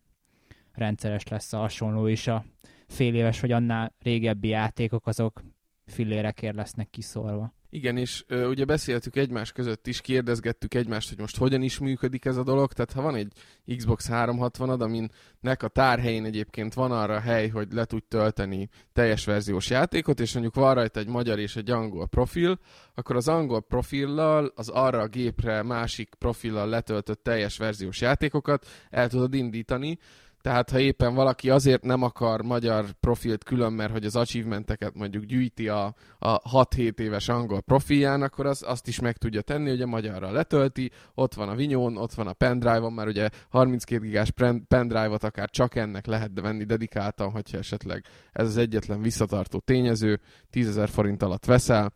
[0.71, 2.45] rendszeres lesz a hasonló is a
[2.87, 5.43] fél éves vagy annál régebbi játékok, azok
[5.85, 7.53] fillérekért lesznek kiszorva.
[7.75, 12.25] Igen, és ö, ugye beszéltük egymás között is, kérdezgettük egymást, hogy most hogyan is működik
[12.25, 12.73] ez a dolog.
[12.73, 13.31] Tehát ha van egy
[13.77, 19.69] Xbox 360-ad, aminek a tárhelyén egyébként van arra hely, hogy le tudj tölteni teljes verziós
[19.69, 22.59] játékot, és mondjuk van rajta egy magyar és egy angol profil,
[22.93, 29.09] akkor az angol profillal, az arra a gépre másik profillal letöltött teljes verziós játékokat el
[29.09, 29.97] tudod indítani,
[30.45, 35.23] tehát ha éppen valaki azért nem akar magyar profilt külön, mert hogy az achievementeket mondjuk
[35.23, 39.81] gyűjti a, a 6-7 éves angol profilján, akkor az, azt is meg tudja tenni, hogy
[39.81, 44.31] a magyarra letölti, ott van a vinyón, ott van a pendrive-on, már ugye 32 gigás
[44.67, 50.79] pendrive-ot akár csak ennek lehet venni dedikáltan, hogyha esetleg ez az egyetlen visszatartó tényező, 10
[50.85, 51.93] forint alatt veszel,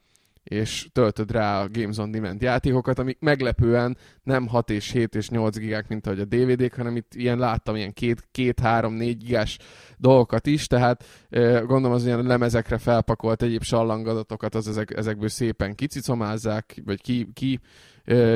[0.49, 5.29] és töltöd rá a Games on Demand játékokat, amik meglepően nem 6 és 7 és
[5.29, 9.57] 8 gigák, mint ahogy a DVD-k, hanem itt ilyen láttam ilyen 2-3-4 gigás
[9.97, 11.05] dolgokat is, tehát
[11.65, 17.59] gondolom az ilyen lemezekre felpakolt egyéb sallangadatokat az ezek, ezekből szépen kicicomázzák, vagy ki, ki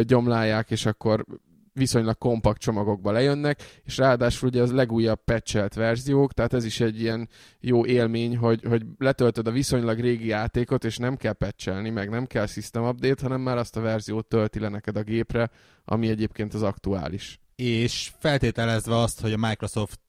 [0.01, 1.25] gyomlálják, és akkor
[1.73, 7.01] viszonylag kompakt csomagokba lejönnek, és ráadásul ugye az legújabb patchelt verziók, tehát ez is egy
[7.01, 12.09] ilyen jó élmény, hogy, hogy letöltöd a viszonylag régi játékot, és nem kell patchelni, meg
[12.09, 15.49] nem kell system update, hanem már azt a verziót tölti le neked a gépre,
[15.85, 17.39] ami egyébként az aktuális.
[17.55, 19.99] És feltételezve azt, hogy a Microsoft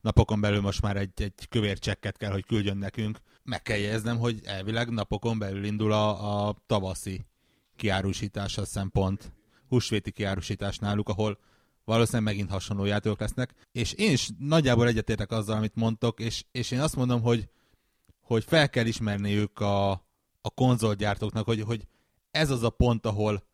[0.00, 4.18] napokon belül most már egy, egy kövér csekket kell, hogy küldjön nekünk, meg kell jegyeznem,
[4.18, 7.26] hogy elvileg napokon belül indul a, a tavaszi
[7.76, 9.32] kiárusítása szempont
[9.70, 11.38] húsvéti kiárusítás náluk, ahol
[11.84, 13.54] valószínűleg megint hasonló játékok lesznek.
[13.72, 17.48] És én is nagyjából egyetértek azzal, amit mondtok, és, és én azt mondom, hogy,
[18.20, 19.90] hogy fel kell ismerniük a,
[20.40, 21.86] a konzolgyártóknak, hogy, hogy
[22.30, 23.48] ez az a pont, ahol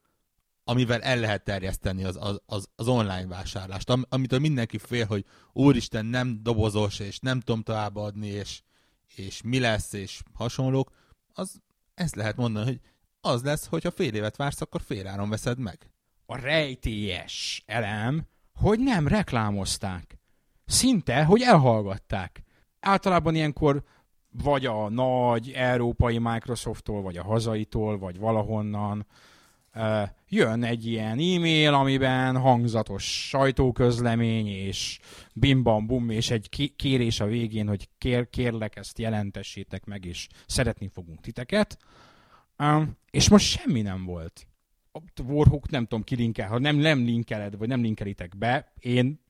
[0.65, 5.25] amivel el lehet terjeszteni az, az, az, az online vásárlást, Am, amitől mindenki fél, hogy
[5.53, 8.63] úristen, nem dobozos, és nem tudom továbbadni, és,
[9.15, 10.91] és mi lesz, és hasonlók,
[11.33, 11.61] az
[11.95, 12.81] ezt lehet mondani, hogy
[13.21, 15.91] az lesz, hogy ha fél évet vársz, akkor féláron veszed meg
[16.27, 20.19] a rejtélyes elem, hogy nem reklámozták.
[20.65, 22.43] Szinte, hogy elhallgatták.
[22.81, 23.83] Általában ilyenkor
[24.43, 29.07] vagy a nagy európai Microsofttól, vagy a hazaitól, vagy valahonnan
[30.29, 34.99] jön egy ilyen e-mail, amiben hangzatos sajtóközlemény, és
[35.35, 40.89] bim bum, és egy kérés a végén, hogy kér, kérlek, ezt jelentessétek meg, és szeretni
[40.89, 41.79] fogunk titeket.
[43.11, 44.47] És most semmi nem volt
[45.27, 49.21] Warhawk nem tudom kilinkel, ha nem, nem linkeled, vagy nem linkelitek be, én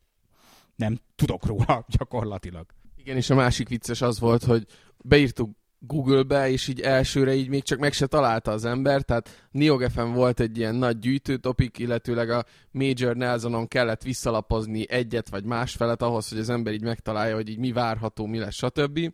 [0.76, 2.66] nem tudok róla gyakorlatilag.
[2.96, 4.66] Igen, és a másik vicces az volt, hogy
[5.04, 10.12] beírtuk Google-be, és így elsőre így még csak meg se találta az ember, tehát NeoGFM
[10.12, 16.02] volt egy ilyen nagy gyűjtőtopik, illetőleg a Major Nelsonon kellett visszalapozni egyet vagy más felet
[16.02, 19.12] ahhoz, hogy az ember így megtalálja, hogy így mi várható, mi lesz, stb.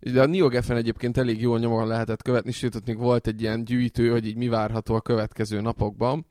[0.00, 3.64] De a NeoGeffen egyébként elég jól nyomon lehetett követni, sőt, ott még volt egy ilyen
[3.64, 6.26] gyűjtő, hogy így mi várható a következő napokban.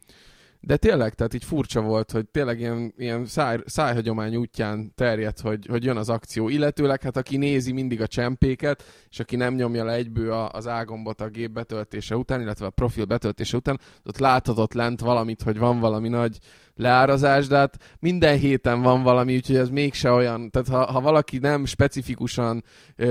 [0.62, 5.66] De tényleg, tehát így furcsa volt, hogy tényleg ilyen, ilyen száj, szájhagyomány útján terjedt, hogy,
[5.70, 6.50] hogy jön az akció.
[6.50, 11.22] Illetőleg, hát aki nézi mindig a csempéket, és aki nem nyomja le egyből az ágombot
[11.22, 15.80] a gép betöltése után, illetve a profil betöltése után, ott láthatott lent valamit, hogy van
[15.80, 16.38] valami nagy
[16.76, 21.38] leárazás, de hát minden héten van valami, úgyhogy ez mégse olyan, tehát ha, ha valaki
[21.38, 22.64] nem specifikusan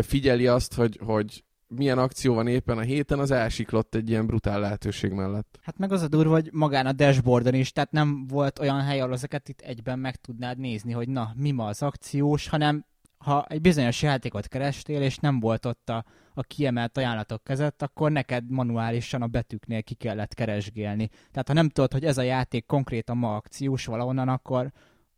[0.02, 4.60] figyeli azt, hogy, hogy milyen akció van éppen a héten, az elsiklott egy ilyen brutál
[4.60, 5.58] lehetőség mellett.
[5.62, 9.00] Hát meg az a durva, hogy magán a dashboardon is, tehát nem volt olyan hely,
[9.00, 12.84] ahol ezeket itt egyben meg tudnád nézni, hogy na, mi ma az akciós, hanem
[13.18, 16.04] ha egy bizonyos játékot kerestél, és nem volt ott a,
[16.34, 21.08] a kiemelt ajánlatok között, akkor neked manuálisan a betűknél ki kellett keresgélni.
[21.30, 24.72] Tehát ha nem tudod, hogy ez a játék konkrétan ma akciós valahonnan, akkor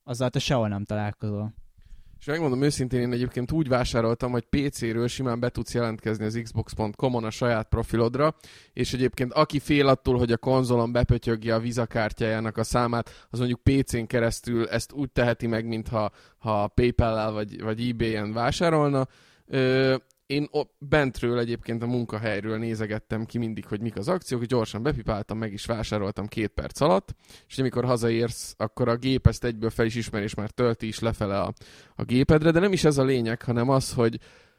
[0.04, 1.54] azzal te sehol nem találkozol.
[2.20, 7.24] És megmondom őszintén, én egyébként úgy vásároltam, hogy PC-ről simán be tudsz jelentkezni az Xbox.com-on
[7.24, 8.34] a saját profilodra,
[8.72, 13.62] és egyébként aki fél attól, hogy a konzolon bepötyögje a vizakártyájának a számát, az mondjuk
[13.62, 19.06] PC-n keresztül ezt úgy teheti meg, mintha ha PayPal-el vagy, vagy eBay-en vásárolna.
[19.46, 19.96] Ö,
[20.30, 25.52] én bentről egyébként a munkahelyről nézegettem ki mindig, hogy mik az akciók, gyorsan bepipáltam, meg
[25.52, 27.14] is vásároltam két perc alatt,
[27.48, 30.98] és amikor hazaérsz, akkor a gép ezt egyből fel is ismer, és már tölti is
[30.98, 31.52] lefele a,
[31.94, 34.18] a gépedre, de nem is ez a lényeg, hanem az, hogy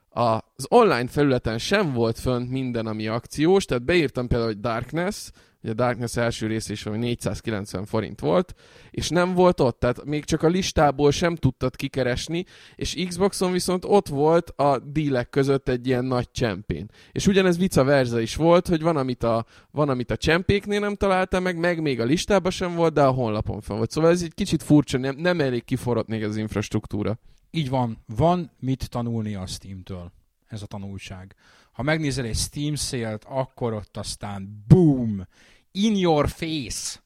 [0.09, 5.29] az online felületen sem volt fönt minden, ami akciós, tehát beírtam például, hogy Darkness,
[5.63, 8.53] ugye Darkness első rész is, ami 490 forint volt,
[8.91, 12.45] és nem volt ott, tehát még csak a listából sem tudtad kikeresni,
[12.75, 16.89] és Xboxon viszont ott volt a dílek között egy ilyen nagy csempén.
[17.11, 20.95] És ugyanez vice versa is volt, hogy van, amit a, van, amit a csempéknél nem
[20.95, 23.91] találtam meg, meg még a listában sem volt, de a honlapon fel volt.
[23.91, 27.19] Szóval ez egy kicsit furcsa, nem, nem elég kiforrott még az infrastruktúra.
[27.51, 28.03] Így van.
[28.05, 30.11] Van mit tanulni a Steam-től.
[30.47, 31.35] Ez a tanulság.
[31.71, 35.27] Ha megnézel egy Steam szélt, akkor ott aztán boom!
[35.71, 36.99] In your face!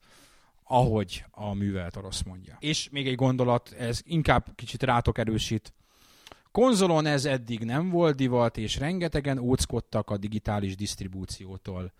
[0.67, 2.57] ahogy a művelt orosz mondja.
[2.59, 5.73] És még egy gondolat, ez inkább kicsit rátok erősít.
[6.51, 11.93] Konzolon ez eddig nem volt divat, és rengetegen óckodtak a digitális disztribúciótól.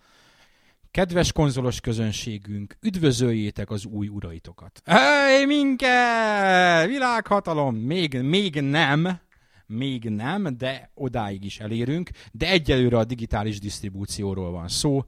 [0.92, 4.82] Kedves konzolos közönségünk, üdvözöljétek az új uraitokat.
[4.86, 6.86] Hey, minke!
[6.88, 7.76] Világhatalom!
[7.76, 9.20] Még, még nem,
[9.68, 15.04] még nem, de odáig is elérünk, de egyelőre a digitális disztribúcióról van szó,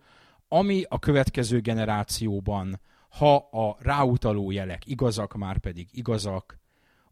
[0.48, 6.60] ami a következő generációban, ha a ráutaló jelek igazak, már pedig igazak,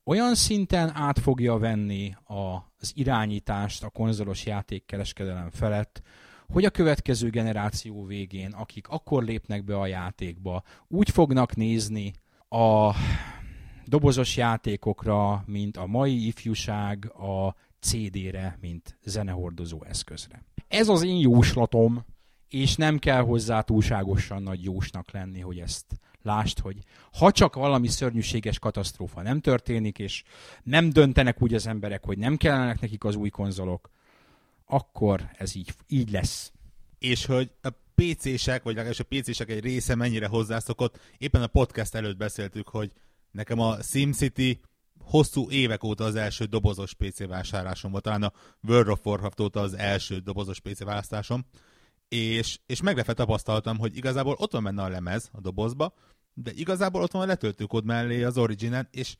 [0.03, 6.01] olyan szinten át fogja venni az irányítást a konzolos játékkereskedelem felett,
[6.47, 12.13] hogy a következő generáció végén, akik akkor lépnek be a játékba, úgy fognak nézni
[12.49, 12.91] a
[13.87, 20.43] dobozos játékokra, mint a mai ifjúság a CD-re, mint zenehordozó eszközre.
[20.67, 22.05] Ez az én jóslatom,
[22.49, 25.85] és nem kell hozzá túlságosan nagy jósnak lenni, hogy ezt
[26.21, 26.77] lást, hogy
[27.17, 30.23] ha csak valami szörnyűséges katasztrófa nem történik, és
[30.63, 33.89] nem döntenek úgy az emberek, hogy nem kellenek nekik az új konzolok,
[34.65, 36.51] akkor ez így, így lesz.
[36.99, 41.95] És hogy a PC-sek, vagy legalábbis a PC-sek egy része mennyire hozzászokott, éppen a podcast
[41.95, 42.91] előtt beszéltük, hogy
[43.35, 44.59] nekem a SimCity
[44.99, 48.33] hosszú évek óta az első dobozos PC vásárlásom volt, talán a
[48.67, 51.45] World of Warcraft óta az első dobozos PC választásom,
[52.07, 55.93] és, és meglepve tapasztaltam, hogy igazából ott van benne a lemez a dobozba,
[56.33, 59.17] de igazából ott van a letöltőkód mellé az originen, és,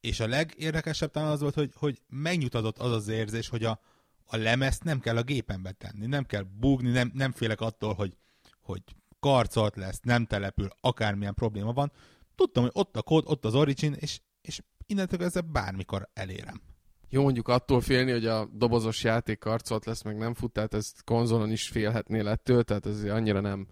[0.00, 3.80] és a legérdekesebb talán az volt, hogy, hogy megnyugtatott az az érzés, hogy a,
[4.24, 8.16] a lemezt nem kell a gépembe tenni, nem kell búgni, nem, nem félek attól, hogy,
[8.60, 8.82] hogy
[9.20, 11.92] karcolt lesz, nem települ, akármilyen probléma van.
[12.40, 16.60] Tudtam, hogy ott a kód, ott az origin, és, és innentől ezzel bármikor elérem.
[17.08, 21.04] Jó, mondjuk attól félni, hogy a dobozos játék karcolt lesz, meg nem fut, tehát ezt
[21.04, 23.66] konzolon is félhetnél ettől, tehát ez annyira nem,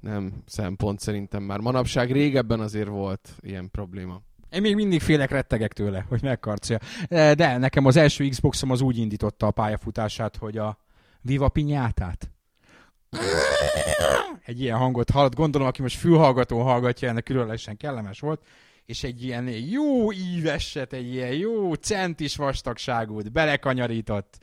[0.00, 1.58] nem szempont szerintem már.
[1.58, 4.22] Manapság régebben azért volt ilyen probléma.
[4.50, 6.80] Én még mindig félek, rettegek tőle, hogy megkarcolja.
[7.08, 10.78] De nekem az első Xboxom az úgy indította a pályafutását, hogy a
[11.20, 12.33] Viva Pinyátát.
[14.44, 18.40] Egy ilyen hangot hallott, gondolom, aki most fülhallgató hallgatja, ennek különlegesen kellemes volt
[18.86, 24.38] és egy ilyen jó íveset, egy ilyen jó centis vastagságút belekanyarított.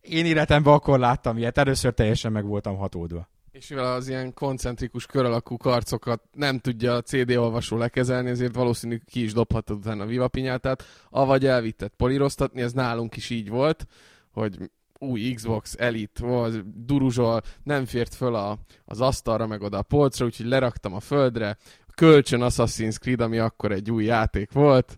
[0.00, 3.28] Én életemben akkor láttam ilyet, először teljesen meg voltam hatódva.
[3.52, 8.54] És mivel az ilyen koncentrikus kör alakú karcokat nem tudja a CD olvasó lekezelni, ezért
[8.54, 13.48] valószínű ki is dobhatod utána a Viva Pinyátát, avagy elvitted políroztatni, ez nálunk is így
[13.48, 13.86] volt,
[14.30, 19.82] hogy új Xbox Elite, volt, duruzsol, nem fért föl a, az asztalra, meg oda a
[19.82, 21.56] polcra, úgyhogy leraktam a földre,
[21.94, 24.96] kölcsön Assassin's Creed, ami akkor egy új játék volt,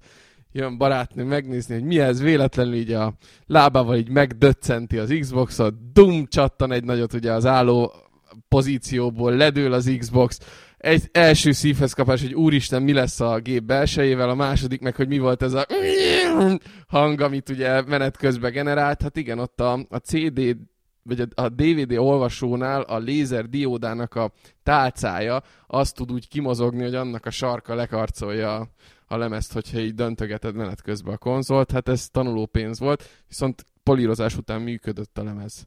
[0.53, 3.15] jön barátnő megnézni, hogy mi ez, véletlenül így a
[3.47, 7.93] lábával így megdöccenti az Xboxot, dum csattan egy nagyot ugye az álló
[8.49, 10.39] pozícióból, ledől az Xbox,
[10.79, 15.09] egy első szívhez kapás, hogy úristen, mi lesz a gép belsejével, a második meg, hogy
[15.09, 15.67] mi volt ez a
[16.87, 19.03] hang, amit ugye menet közben generált.
[19.03, 20.57] Hát igen, ott a, a CD
[21.09, 27.27] vagy a DVD olvasónál a lézer diódának a tálcája azt tud úgy kimozogni, hogy annak
[27.27, 28.69] a sarka lekarcolja
[29.07, 31.71] a, lemezt, hogyha így döntögeted menet közben a konzolt.
[31.71, 35.67] Hát ez tanuló pénz volt, viszont polírozás után működött a lemez.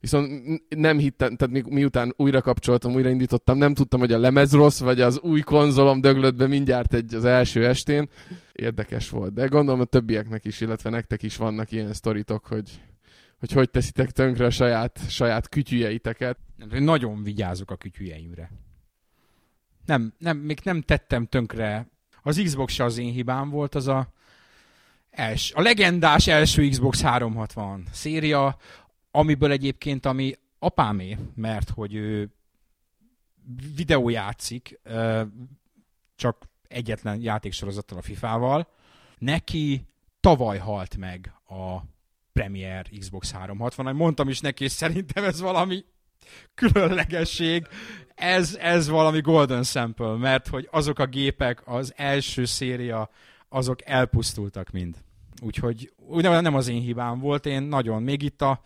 [0.00, 0.30] Viszont
[0.68, 4.80] nem hittem, tehát mi, miután újra kapcsoltam, újra indítottam, nem tudtam, hogy a lemez rossz,
[4.80, 8.08] vagy az új konzolom döglött be mindjárt egy, az első estén.
[8.52, 9.32] Érdekes volt.
[9.32, 12.80] De gondolom a többieknek is, illetve nektek is vannak ilyen sztoritok, hogy
[13.40, 16.38] hogy hogy teszitek tönkre a saját, saját kütyüjeiteket.
[16.56, 18.50] Nem, nagyon vigyázok a kütyüjeimre.
[19.86, 21.88] Nem, nem, még nem tettem tönkre.
[22.22, 24.12] Az Xbox se az én hibám volt, az a,
[25.10, 28.56] els, a legendás első Xbox 360 széria,
[29.10, 32.30] amiből egyébként, ami apámé, mert hogy ő
[33.74, 34.80] videó játszik,
[36.16, 38.68] csak egyetlen játéksorozattal a FIFA-val,
[39.18, 39.86] neki
[40.20, 41.76] tavaly halt meg a
[42.32, 43.96] Premier Xbox 360.
[43.96, 45.84] Mondtam is neki, és szerintem ez valami
[46.54, 47.66] különlegesség.
[48.14, 53.10] Ez, ez valami golden sample, mert hogy azok a gépek, az első széria,
[53.48, 54.96] azok elpusztultak mind.
[55.42, 58.60] Úgyhogy nem az én hibám volt, én nagyon, még itt a,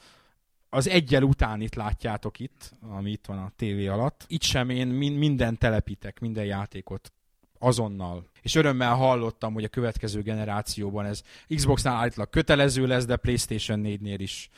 [0.75, 4.25] az egyel után itt látjátok itt, ami itt van a tévé alatt.
[4.27, 7.13] Itt sem én minden telepítek, minden játékot
[7.59, 8.27] azonnal.
[8.43, 11.23] És örömmel hallottam, hogy a következő generációban ez
[11.55, 14.49] Xbox-nál állítólag kötelező lesz, de PlayStation 4-nél is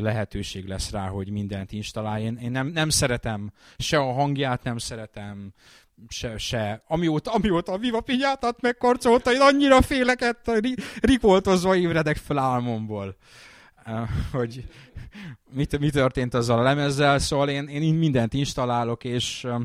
[0.00, 2.24] lehetőség lesz rá, hogy mindent installálj.
[2.24, 5.52] Én, én nem, nem szeretem se a hangját, nem szeretem,
[6.08, 6.82] se, se.
[6.86, 10.50] Amióta, amióta a Viva Pinyátát megkarcolta, én annyira féleket,
[11.00, 13.16] rikoltozva ébredek fel álmomból.
[14.32, 14.64] Hogy
[15.50, 19.62] mi, mi történt azzal a lemezzel, szóval én, én mindent installálok, és uh,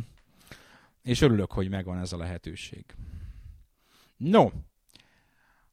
[1.08, 2.86] és örülök, hogy megvan ez a lehetőség.
[4.18, 4.50] No,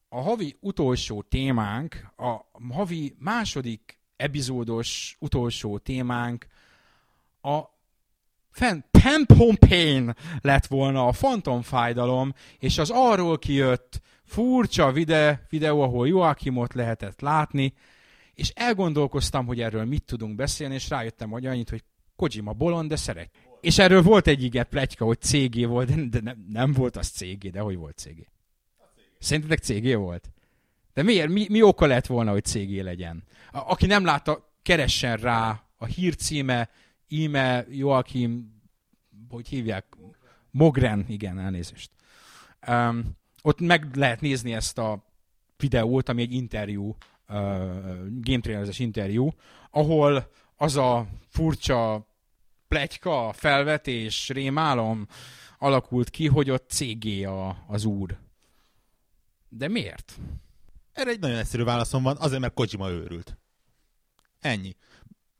[0.09, 2.41] a havi utolsó témánk, a
[2.73, 6.47] havi második epizódos utolsó témánk
[7.41, 7.63] a
[8.91, 16.09] Phantom Pain lett volna a Phantom fájdalom, és az arról kijött furcsa vide, videó, ahol
[16.09, 17.75] Joachimot lehetett látni,
[18.35, 21.83] és elgondolkoztam, hogy erről mit tudunk beszélni, és rájöttem, hogy annyit, hogy
[22.17, 23.31] Kojima bolond, de szeret.
[23.61, 27.51] És erről volt egy igen pletyka, hogy CG volt, de nem, nem volt az CG,
[27.51, 28.27] de hogy volt CG?
[29.19, 30.31] Szerintetek CG volt?
[30.95, 31.29] De miért?
[31.29, 33.23] Mi, mi oka lett volna, hogy CG legyen?
[33.53, 36.71] A, aki nem látta, keressen rá a a hír címe
[37.09, 38.63] Ime Joachim,
[39.29, 39.97] hogy hívják?
[40.51, 41.91] Mogren, igen, elnézést.
[42.69, 45.05] Um, ott meg lehet nézni ezt a
[45.57, 46.97] videót, ami egy interjú,
[48.21, 49.31] game traileres interjú,
[49.71, 52.07] ahol az a furcsa
[52.69, 55.07] pletyka, felvetés, rémálom
[55.59, 58.19] alakult ki, hogy ott CG a, az úr.
[59.49, 60.19] De miért?
[60.93, 63.39] Erre egy nagyon egyszerű válaszom van, azért, mert Kojima őrült.
[64.41, 64.77] Ennyi.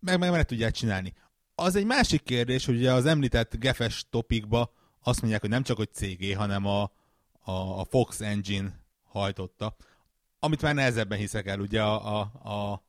[0.01, 1.13] Meg, meg, meg tudják csinálni.
[1.55, 4.73] Az egy másik kérdés, hogy ugye az említett gefes topikba
[5.03, 6.83] azt mondják, hogy nem csak hogy CG, hanem a,
[7.41, 9.77] a, a Fox Engine hajtotta,
[10.45, 12.83] amit már nehezebben hiszek el, ugye a, a, a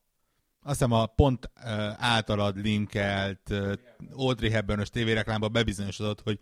[0.62, 1.50] azt hiszem a pont
[1.98, 3.74] általad linkelt uh,
[4.12, 6.40] Audrey Hepburn-ös tévéreklámban bebizonyosodott, hogy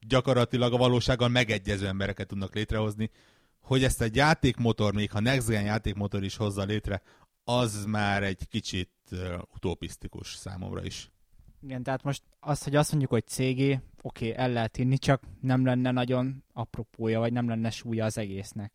[0.00, 3.10] gyakorlatilag a valósággal megegyező embereket tudnak létrehozni,
[3.60, 7.02] hogy ezt egy játékmotor, még ha Next Gen játékmotor is hozza létre,
[7.44, 9.18] az már egy kicsit uh,
[9.54, 11.10] utopisztikus számomra is.
[11.62, 15.64] Igen, tehát most az, hogy azt mondjuk, hogy CG, oké, el lehet inni, csak nem
[15.64, 18.72] lenne nagyon apropója, vagy nem lenne súlya az egésznek.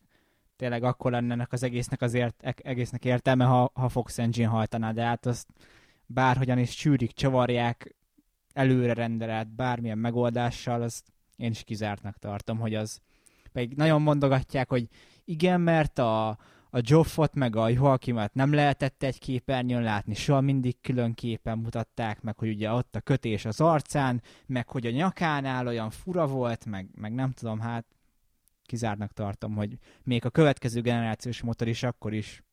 [0.58, 4.92] Tényleg akkor lenne ennek az egésznek azért e- egésznek értelme, ha, ha Fox Engine hajtaná,
[4.92, 5.48] de hát azt
[6.06, 7.96] bárhogyan is csűrik, csavarják,
[8.54, 11.06] előre rendelett bármilyen megoldással, azt
[11.36, 13.02] én is kizártnak tartom, hogy az
[13.52, 14.88] pedig nagyon mondogatják, hogy
[15.26, 16.28] igen, mert a,
[16.70, 22.22] a Joffot meg a Joakimat nem lehetett egy képernyőn látni, soha mindig külön képen mutatták,
[22.22, 26.66] meg hogy ugye ott a kötés az arcán, meg hogy a nyakánál olyan fura volt,
[26.66, 27.86] meg, meg nem tudom, hát
[28.68, 32.44] kizárnak tartom, hogy még a következő generációs motor is akkor is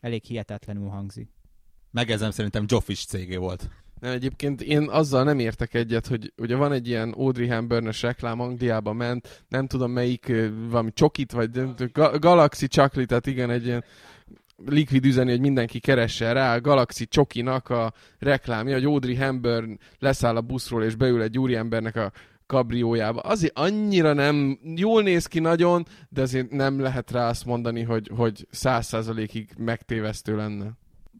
[0.00, 1.28] elég hihetetlenül hangzik.
[1.90, 3.70] Megezem szerintem Joff is cégé volt.
[4.00, 8.40] Nem, egyébként én azzal nem értek egyet, hogy ugye van egy ilyen Audrey Hepburn-ös reklám,
[8.40, 10.32] Angliába ment, nem tudom melyik,
[10.68, 13.84] valami csokit, vagy Ga- Galaxy Chocolate, tehát igen, egy ilyen
[14.66, 20.36] likvid üzeni, hogy mindenki keresse rá, a Galaxy Csokinak a reklámja, hogy Audrey Hepburn leszáll
[20.36, 22.12] a buszról és beül egy úriembernek a
[22.48, 23.20] kabriójába.
[23.20, 28.10] Azért annyira nem, jól néz ki nagyon, de azért nem lehet rá azt mondani, hogy,
[28.16, 30.76] hogy száz százalékig megtévesztő lenne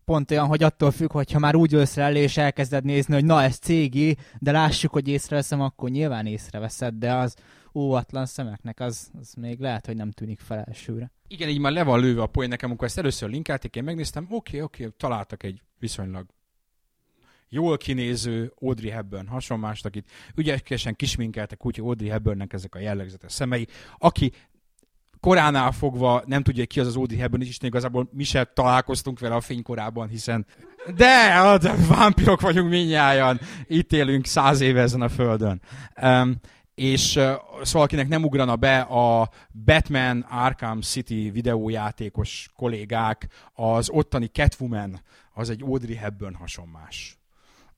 [0.08, 3.42] pont olyan, hogy attól függ, hogyha már úgy jössz elé, és elkezded nézni, hogy na
[3.42, 7.34] ez cégi, de lássuk, hogy észreveszem, akkor nyilván észreveszed, de az
[7.74, 11.12] óvatlan szemeknek az, az még lehet, hogy nem tűnik fel elsőre.
[11.28, 14.24] Igen, így már le van lőve a poén nekem, amikor ezt először linkelték, én megnéztem,
[14.24, 16.26] oké, okay, oké, okay, találtak egy viszonylag
[17.48, 23.32] jól kinéző Audrey Hepburn hasonlást, akit ügyesen kisminkeltek úgy, hogy Audrey Hepburnnek ezek a jellegzetes
[23.32, 23.66] szemei,
[23.98, 24.32] aki
[25.20, 29.34] koránál fogva nem tudja, ki az az Audrey Hepburn, és igazából mi sem találkoztunk vele
[29.34, 30.46] a fénykorában, hiszen
[30.96, 35.60] de, de vámpirok vagyunk minnyáján, itt élünk száz éve ezen a földön.
[36.02, 36.40] Um,
[36.74, 37.08] és
[37.62, 39.30] szóval akinek nem ugrana be a
[39.64, 45.00] Batman Arkham City videójátékos kollégák, az ottani Catwoman,
[45.34, 47.17] az egy Audrey Hepburn hasonmás.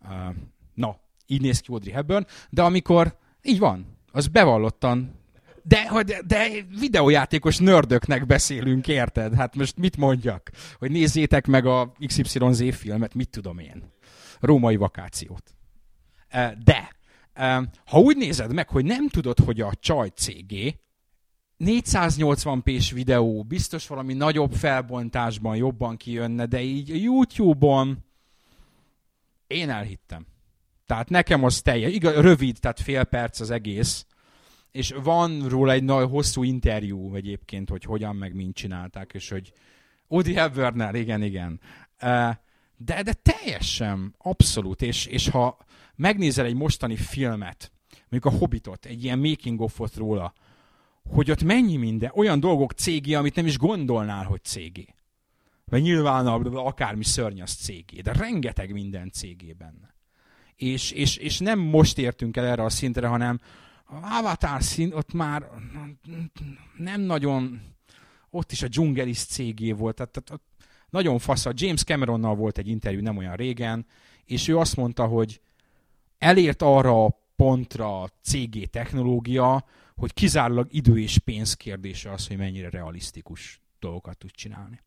[0.04, 0.34] Uh,
[0.74, 5.20] na, így néz ki Audrey Hepburn, de amikor, így van, az bevallottan
[5.62, 6.48] de, de, de
[6.78, 9.34] videójátékos nördöknek beszélünk, érted?
[9.34, 10.50] Hát most mit mondjak?
[10.78, 13.92] Hogy nézzétek meg a XYZ filmet, mit tudom én.
[14.40, 15.54] Római vakációt.
[16.64, 16.90] De,
[17.84, 20.78] ha úgy nézed meg, hogy nem tudod, hogy a csaj CG,
[21.56, 28.04] 480 p videó, biztos valami nagyobb felbontásban jobban kijönne, de így a YouTube-on
[29.50, 30.26] én elhittem.
[30.86, 34.06] Tehát nekem az teljes, igaz, rövid, tehát fél perc az egész,
[34.70, 39.52] és van róla egy nagy hosszú interjú egyébként, hogy hogyan meg mint csinálták, és hogy
[40.08, 41.60] Woody Hepburn igen, igen.
[42.76, 45.58] De, de teljesen, abszolút, és, és ha
[45.96, 47.72] megnézel egy mostani filmet,
[48.08, 50.32] mondjuk a Hobbitot, egy ilyen making of róla,
[51.10, 54.94] hogy ott mennyi minden, olyan dolgok cégé, amit nem is gondolnál, hogy cégé.
[55.70, 59.56] Mert nyilván akármi szörny az cégé, de rengeteg minden cégé.
[60.56, 63.40] És, és, és nem most értünk el erre a szintre, hanem
[63.84, 65.48] a Avatar szín, ott már
[66.76, 67.60] nem nagyon,
[68.30, 70.42] ott is a dzsungel is cégé volt, tehát, tehát
[70.90, 71.46] nagyon fasz.
[71.46, 73.86] A James Cameronnal volt egy interjú nem olyan régen,
[74.24, 75.40] és ő azt mondta, hogy
[76.18, 79.64] elért arra a pontra a CG technológia,
[79.96, 84.80] hogy kizárólag idő és pénz kérdése az, hogy mennyire realisztikus dolgokat tud csinálni.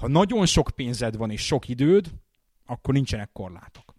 [0.00, 2.10] Ha nagyon sok pénzed van és sok időd,
[2.66, 3.90] akkor nincsenek korlátok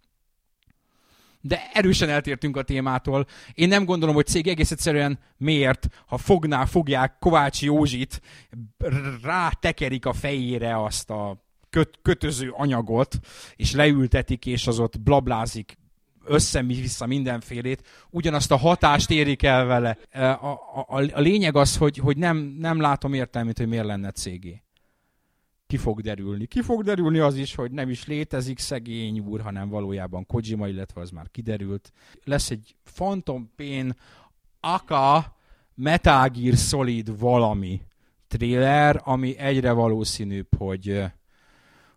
[1.41, 3.25] de erősen eltértünk a témától.
[3.53, 8.21] Én nem gondolom, hogy cég egész egyszerűen miért, ha fogná, fogják Kovács Józsit,
[9.23, 13.19] rátekerik a fejére azt a köt, kötöző anyagot,
[13.55, 15.77] és leültetik, és az ott blablázik
[16.25, 19.97] össze-vissza mindenfélét, ugyanazt a hatást érik el vele.
[20.11, 24.11] A, a, a, a lényeg az, hogy, hogy nem, nem látom értelmét, hogy miért lenne
[24.11, 24.63] cégé.
[25.71, 26.45] Ki fog derülni.
[26.45, 31.01] Ki fog derülni az is, hogy nem is létezik szegény úr, hanem valójában Kojima, illetve
[31.01, 31.91] az már kiderült.
[32.23, 33.95] Lesz egy Phantom Pain
[34.59, 35.35] aka
[35.75, 37.81] Metal Gear Solid valami
[38.27, 41.03] trailer, ami egyre valószínűbb, hogy,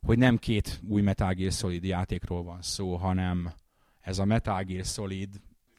[0.03, 3.53] hogy nem két új Metal Gear Solid játékról van szó, hanem
[4.01, 5.29] ez a Metal Gear Solid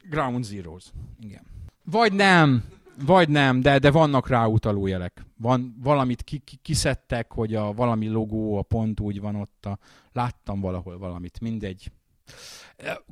[0.09, 0.85] Ground Zeroes.
[1.19, 1.43] Igen.
[1.83, 2.63] Vagy nem,
[3.05, 5.25] vagy nem, de, de vannak rá utaló jelek.
[5.37, 9.65] Van, valamit ki, ki, kiszedtek, hogy a valami logó, a pont úgy van ott.
[9.65, 9.79] A,
[10.11, 11.91] láttam valahol valamit, mindegy.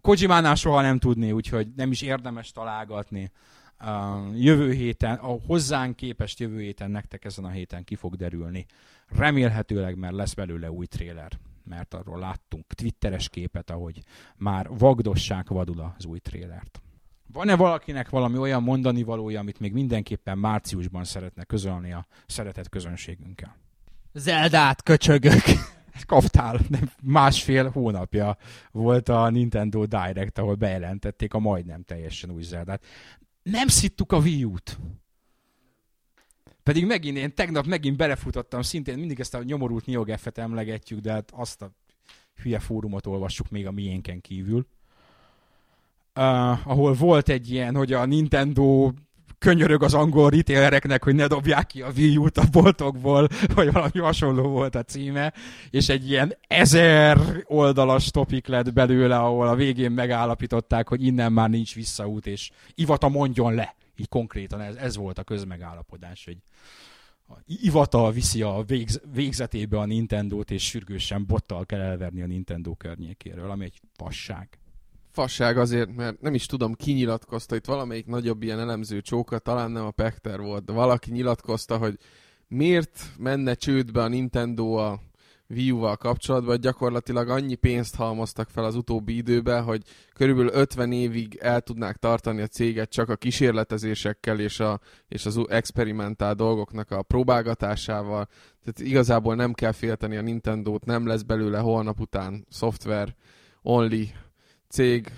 [0.02, 3.32] Kojimánál soha nem tudni, úgyhogy nem is érdemes találgatni.
[3.80, 8.66] Uh, jövő héten, a hozzánk képest jövő héten nektek ezen a héten ki fog derülni.
[9.08, 11.32] Remélhetőleg, mert lesz belőle új tréler,
[11.64, 14.04] mert arról láttunk twitteres képet, ahogy
[14.36, 16.82] már vagdossák vadul az új trélert.
[17.34, 23.56] Van-e valakinek valami olyan mondani valója, amit még mindenképpen márciusban szeretne közölni a szeretett közönségünkkel?
[24.14, 25.42] Zeldát köcsögök!
[26.06, 26.60] Kaptál,
[27.02, 28.38] másfél hónapja
[28.72, 32.86] volt a Nintendo Direct, ahol bejelentették a majdnem teljesen új Zeldát.
[33.44, 34.80] Nem szittuk a Wii U-t.
[36.64, 41.32] Pedig megint, én tegnap megint belefutottam, szintén mindig ezt a nyomorult NeoGF-et emlegetjük, de hát
[41.36, 41.72] azt a
[42.42, 44.68] hülye fórumot olvassuk még a miénken kívül
[46.16, 48.92] uh, ahol volt egy ilyen, hogy a Nintendo
[49.44, 54.00] könyörög az angol retailereknek, hogy ne dobják ki a Wii U-t a boltokból, vagy valami
[54.00, 55.34] hasonló volt a címe,
[55.70, 61.50] és egy ilyen ezer oldalas topik lett belőle, ahol a végén megállapították, hogy innen már
[61.50, 63.76] nincs visszaút, és Ivata mondjon le.
[63.96, 66.38] Így konkrétan ez, ez volt a közmegállapodás, hogy
[67.46, 73.50] Ivata viszi a végz, végzetébe a Nintendo-t, és sürgősen bottal kell elverni a Nintendo környékéről,
[73.50, 74.58] ami egy passág
[75.14, 79.72] fasság azért, mert nem is tudom, ki nyilatkozta, itt valamelyik nagyobb ilyen elemző csóka, talán
[79.72, 81.98] nem a Pekter volt, de valaki nyilatkozta, hogy
[82.48, 85.00] miért menne csődbe a Nintendo a
[85.50, 89.82] Wii U-val kapcsolatban, gyakorlatilag annyi pénzt halmoztak fel az utóbbi időben, hogy
[90.14, 95.40] körülbelül 50 évig el tudnák tartani a céget csak a kísérletezésekkel és, a, és az
[95.50, 98.28] experimentál dolgoknak a próbálgatásával.
[98.64, 103.16] Tehát igazából nem kell félteni a Nintendo-t, nem lesz belőle holnap után szoftver
[103.62, 104.12] only
[104.74, 105.12] cég,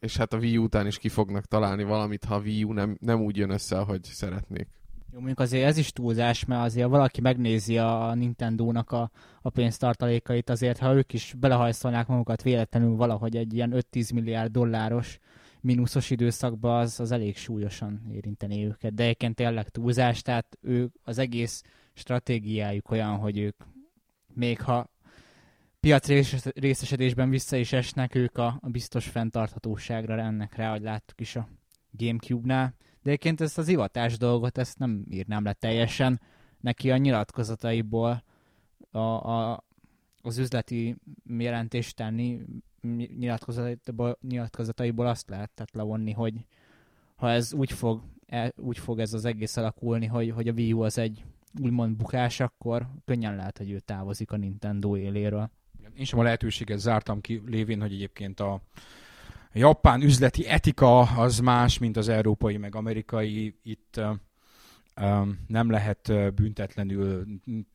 [0.00, 2.96] és hát a Wii után is ki fognak találni valamit, ha a Wii U nem,
[3.00, 4.68] nem úgy jön össze, ahogy szeretnék.
[5.12, 9.10] Jó, mondjuk azért ez is túlzás, mert azért valaki megnézi a Nintendo-nak a,
[9.42, 15.18] a pénztartalékait, azért ha ők is belehajszolnák magukat véletlenül valahogy egy ilyen 5-10 milliárd dolláros
[15.60, 18.94] mínuszos időszakba, az, az elég súlyosan érinteni őket.
[18.94, 21.62] De egyébként tényleg túlzás, tehát ők az egész
[21.94, 23.56] stratégiájuk olyan, hogy ők
[24.34, 24.90] még ha
[25.86, 26.06] piac
[26.54, 31.48] részesedésben vissza is esnek ők a, biztos fenntarthatóságra ennek rá, hogy láttuk is a
[31.90, 32.74] Gamecube-nál.
[32.78, 36.20] De egyébként ezt az ivatás dolgot, ezt nem írnám le teljesen.
[36.60, 38.22] Neki a nyilatkozataiból,
[38.90, 39.64] a, a,
[40.22, 40.96] az üzleti
[41.38, 42.40] jelentést tenni,
[43.18, 46.34] nyilatkozataiból, nyilatkozataiból azt lehetett levonni, hogy
[47.16, 50.72] ha ez úgy fog, el, úgy fog ez az egész alakulni, hogy, hogy a Wii
[50.72, 51.24] U az egy
[51.60, 55.50] úgymond bukás, akkor könnyen lehet, hogy ő távozik a Nintendo éléről.
[55.94, 58.60] Én sem a lehetőséget zártam ki, lévén, hogy egyébként a
[59.52, 63.54] japán üzleti etika az más, mint az európai meg amerikai.
[63.62, 64.00] Itt
[65.46, 67.26] nem lehet büntetlenül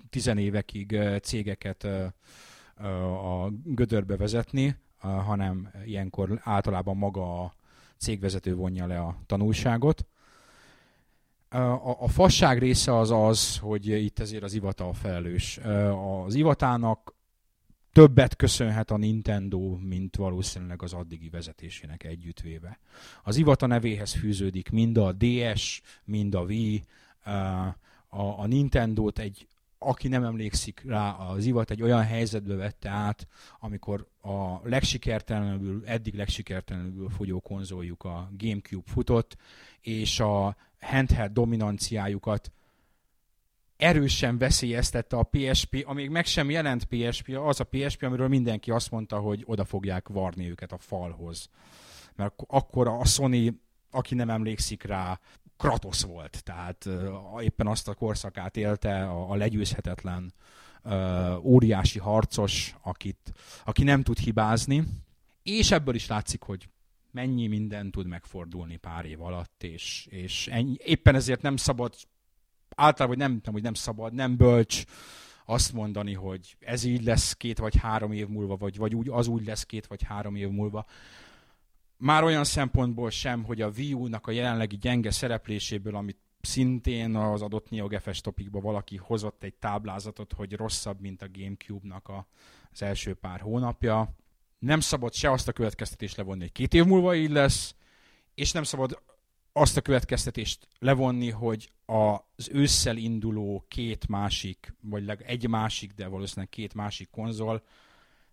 [0.10, 7.54] tizenévekig cégeket a gödörbe vezetni, hanem ilyenkor általában maga a
[7.98, 10.06] cégvezető vonja le a tanulságot.
[11.50, 11.58] A,
[12.02, 15.58] a fasság része az az, hogy itt ezért az ivata a felelős.
[16.26, 17.16] Az ivatának
[17.94, 22.80] többet köszönhet a Nintendo, mint valószínűleg az addigi vezetésének együttvéve.
[23.24, 26.84] Az Ivata nevéhez fűződik mind a DS, mind a Wii,
[28.10, 29.48] a, a Nintendo-t egy
[29.84, 33.28] aki nem emlékszik rá, az Ivat egy olyan helyzetbe vette át,
[33.60, 39.38] amikor a legsikertelenül, eddig legsikertelenül fogyó konzoljuk a Gamecube futott,
[39.82, 42.52] és a handheld dominanciájukat
[43.82, 48.92] erősen veszélyeztette a PSP, amíg meg sem jelent PSP, az a PSP, amiről mindenki azt
[48.92, 51.50] mondta, hogy oda fogják varni őket a falhoz.
[52.16, 53.62] Mert akkor a Sony,
[53.92, 55.20] aki nem emlékszik rá,
[55.58, 56.90] Kratos volt, tehát
[57.42, 60.34] éppen azt a korszakát élte, a, a legyőzhetetlen
[61.44, 63.34] óriási harcos, akit,
[63.66, 64.84] aki nem tud hibázni,
[65.44, 66.70] és ebből is látszik, hogy
[67.12, 71.94] mennyi minden tud megfordulni pár év alatt, és, és ennyi, éppen ezért nem szabad
[72.82, 74.84] általában, nem, nem, hogy nem szabad, nem bölcs
[75.46, 79.28] azt mondani, hogy ez így lesz két vagy három év múlva, vagy, vagy úgy, az
[79.28, 80.86] úgy lesz két vagy három év múlva.
[81.98, 87.42] Már olyan szempontból sem, hogy a Wii U-nak a jelenlegi gyenge szerepléséből, amit szintén az
[87.42, 92.28] adott NeoGFS topikba valaki hozott egy táblázatot, hogy rosszabb, mint a Gamecube-nak a,
[92.72, 94.16] az első pár hónapja.
[94.60, 97.76] Nem szabad se azt a következtetést levonni, hogy két év múlva így lesz,
[98.36, 99.02] és nem szabad
[99.54, 106.50] azt a következtetést levonni, hogy az ősszel induló két másik, vagy egy másik, de valószínűleg
[106.50, 107.64] két másik konzol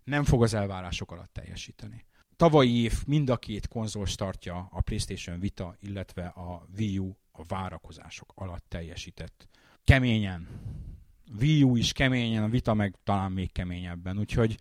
[0.03, 2.05] nem fog az elvárások alatt teljesíteni.
[2.35, 7.43] Tavalyi év mind a két konzol startja a PlayStation Vita, illetve a Wii U a
[7.47, 9.47] várakozások alatt teljesített.
[9.83, 10.47] Keményen.
[11.39, 14.17] Wii U is keményen, a Vita meg talán még keményebben.
[14.17, 14.57] Úgyhogy,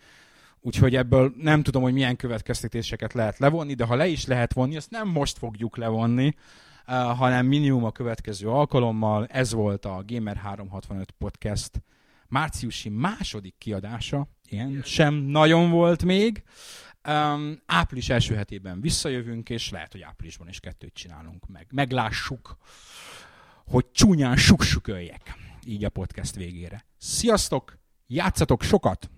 [0.61, 4.77] úgyhogy ebből nem tudom, hogy milyen következtetéseket lehet levonni, de ha le is lehet vonni,
[4.77, 6.35] azt nem most fogjuk levonni,
[6.95, 9.27] hanem minimum a következő alkalommal.
[9.27, 11.83] Ez volt a Gamer 365 Podcast
[12.29, 14.29] márciusi második kiadása.
[14.49, 16.43] Ilyen sem nagyon volt még.
[17.09, 21.67] Um, április első hetében visszajövünk, és lehet, hogy áprilisban is kettőt csinálunk meg.
[21.71, 22.57] Meglássuk,
[23.67, 25.35] hogy csúnyán suksüköljek
[25.65, 26.85] így a podcast végére.
[26.99, 27.79] Sziasztok!
[28.07, 29.11] Játszatok sokat!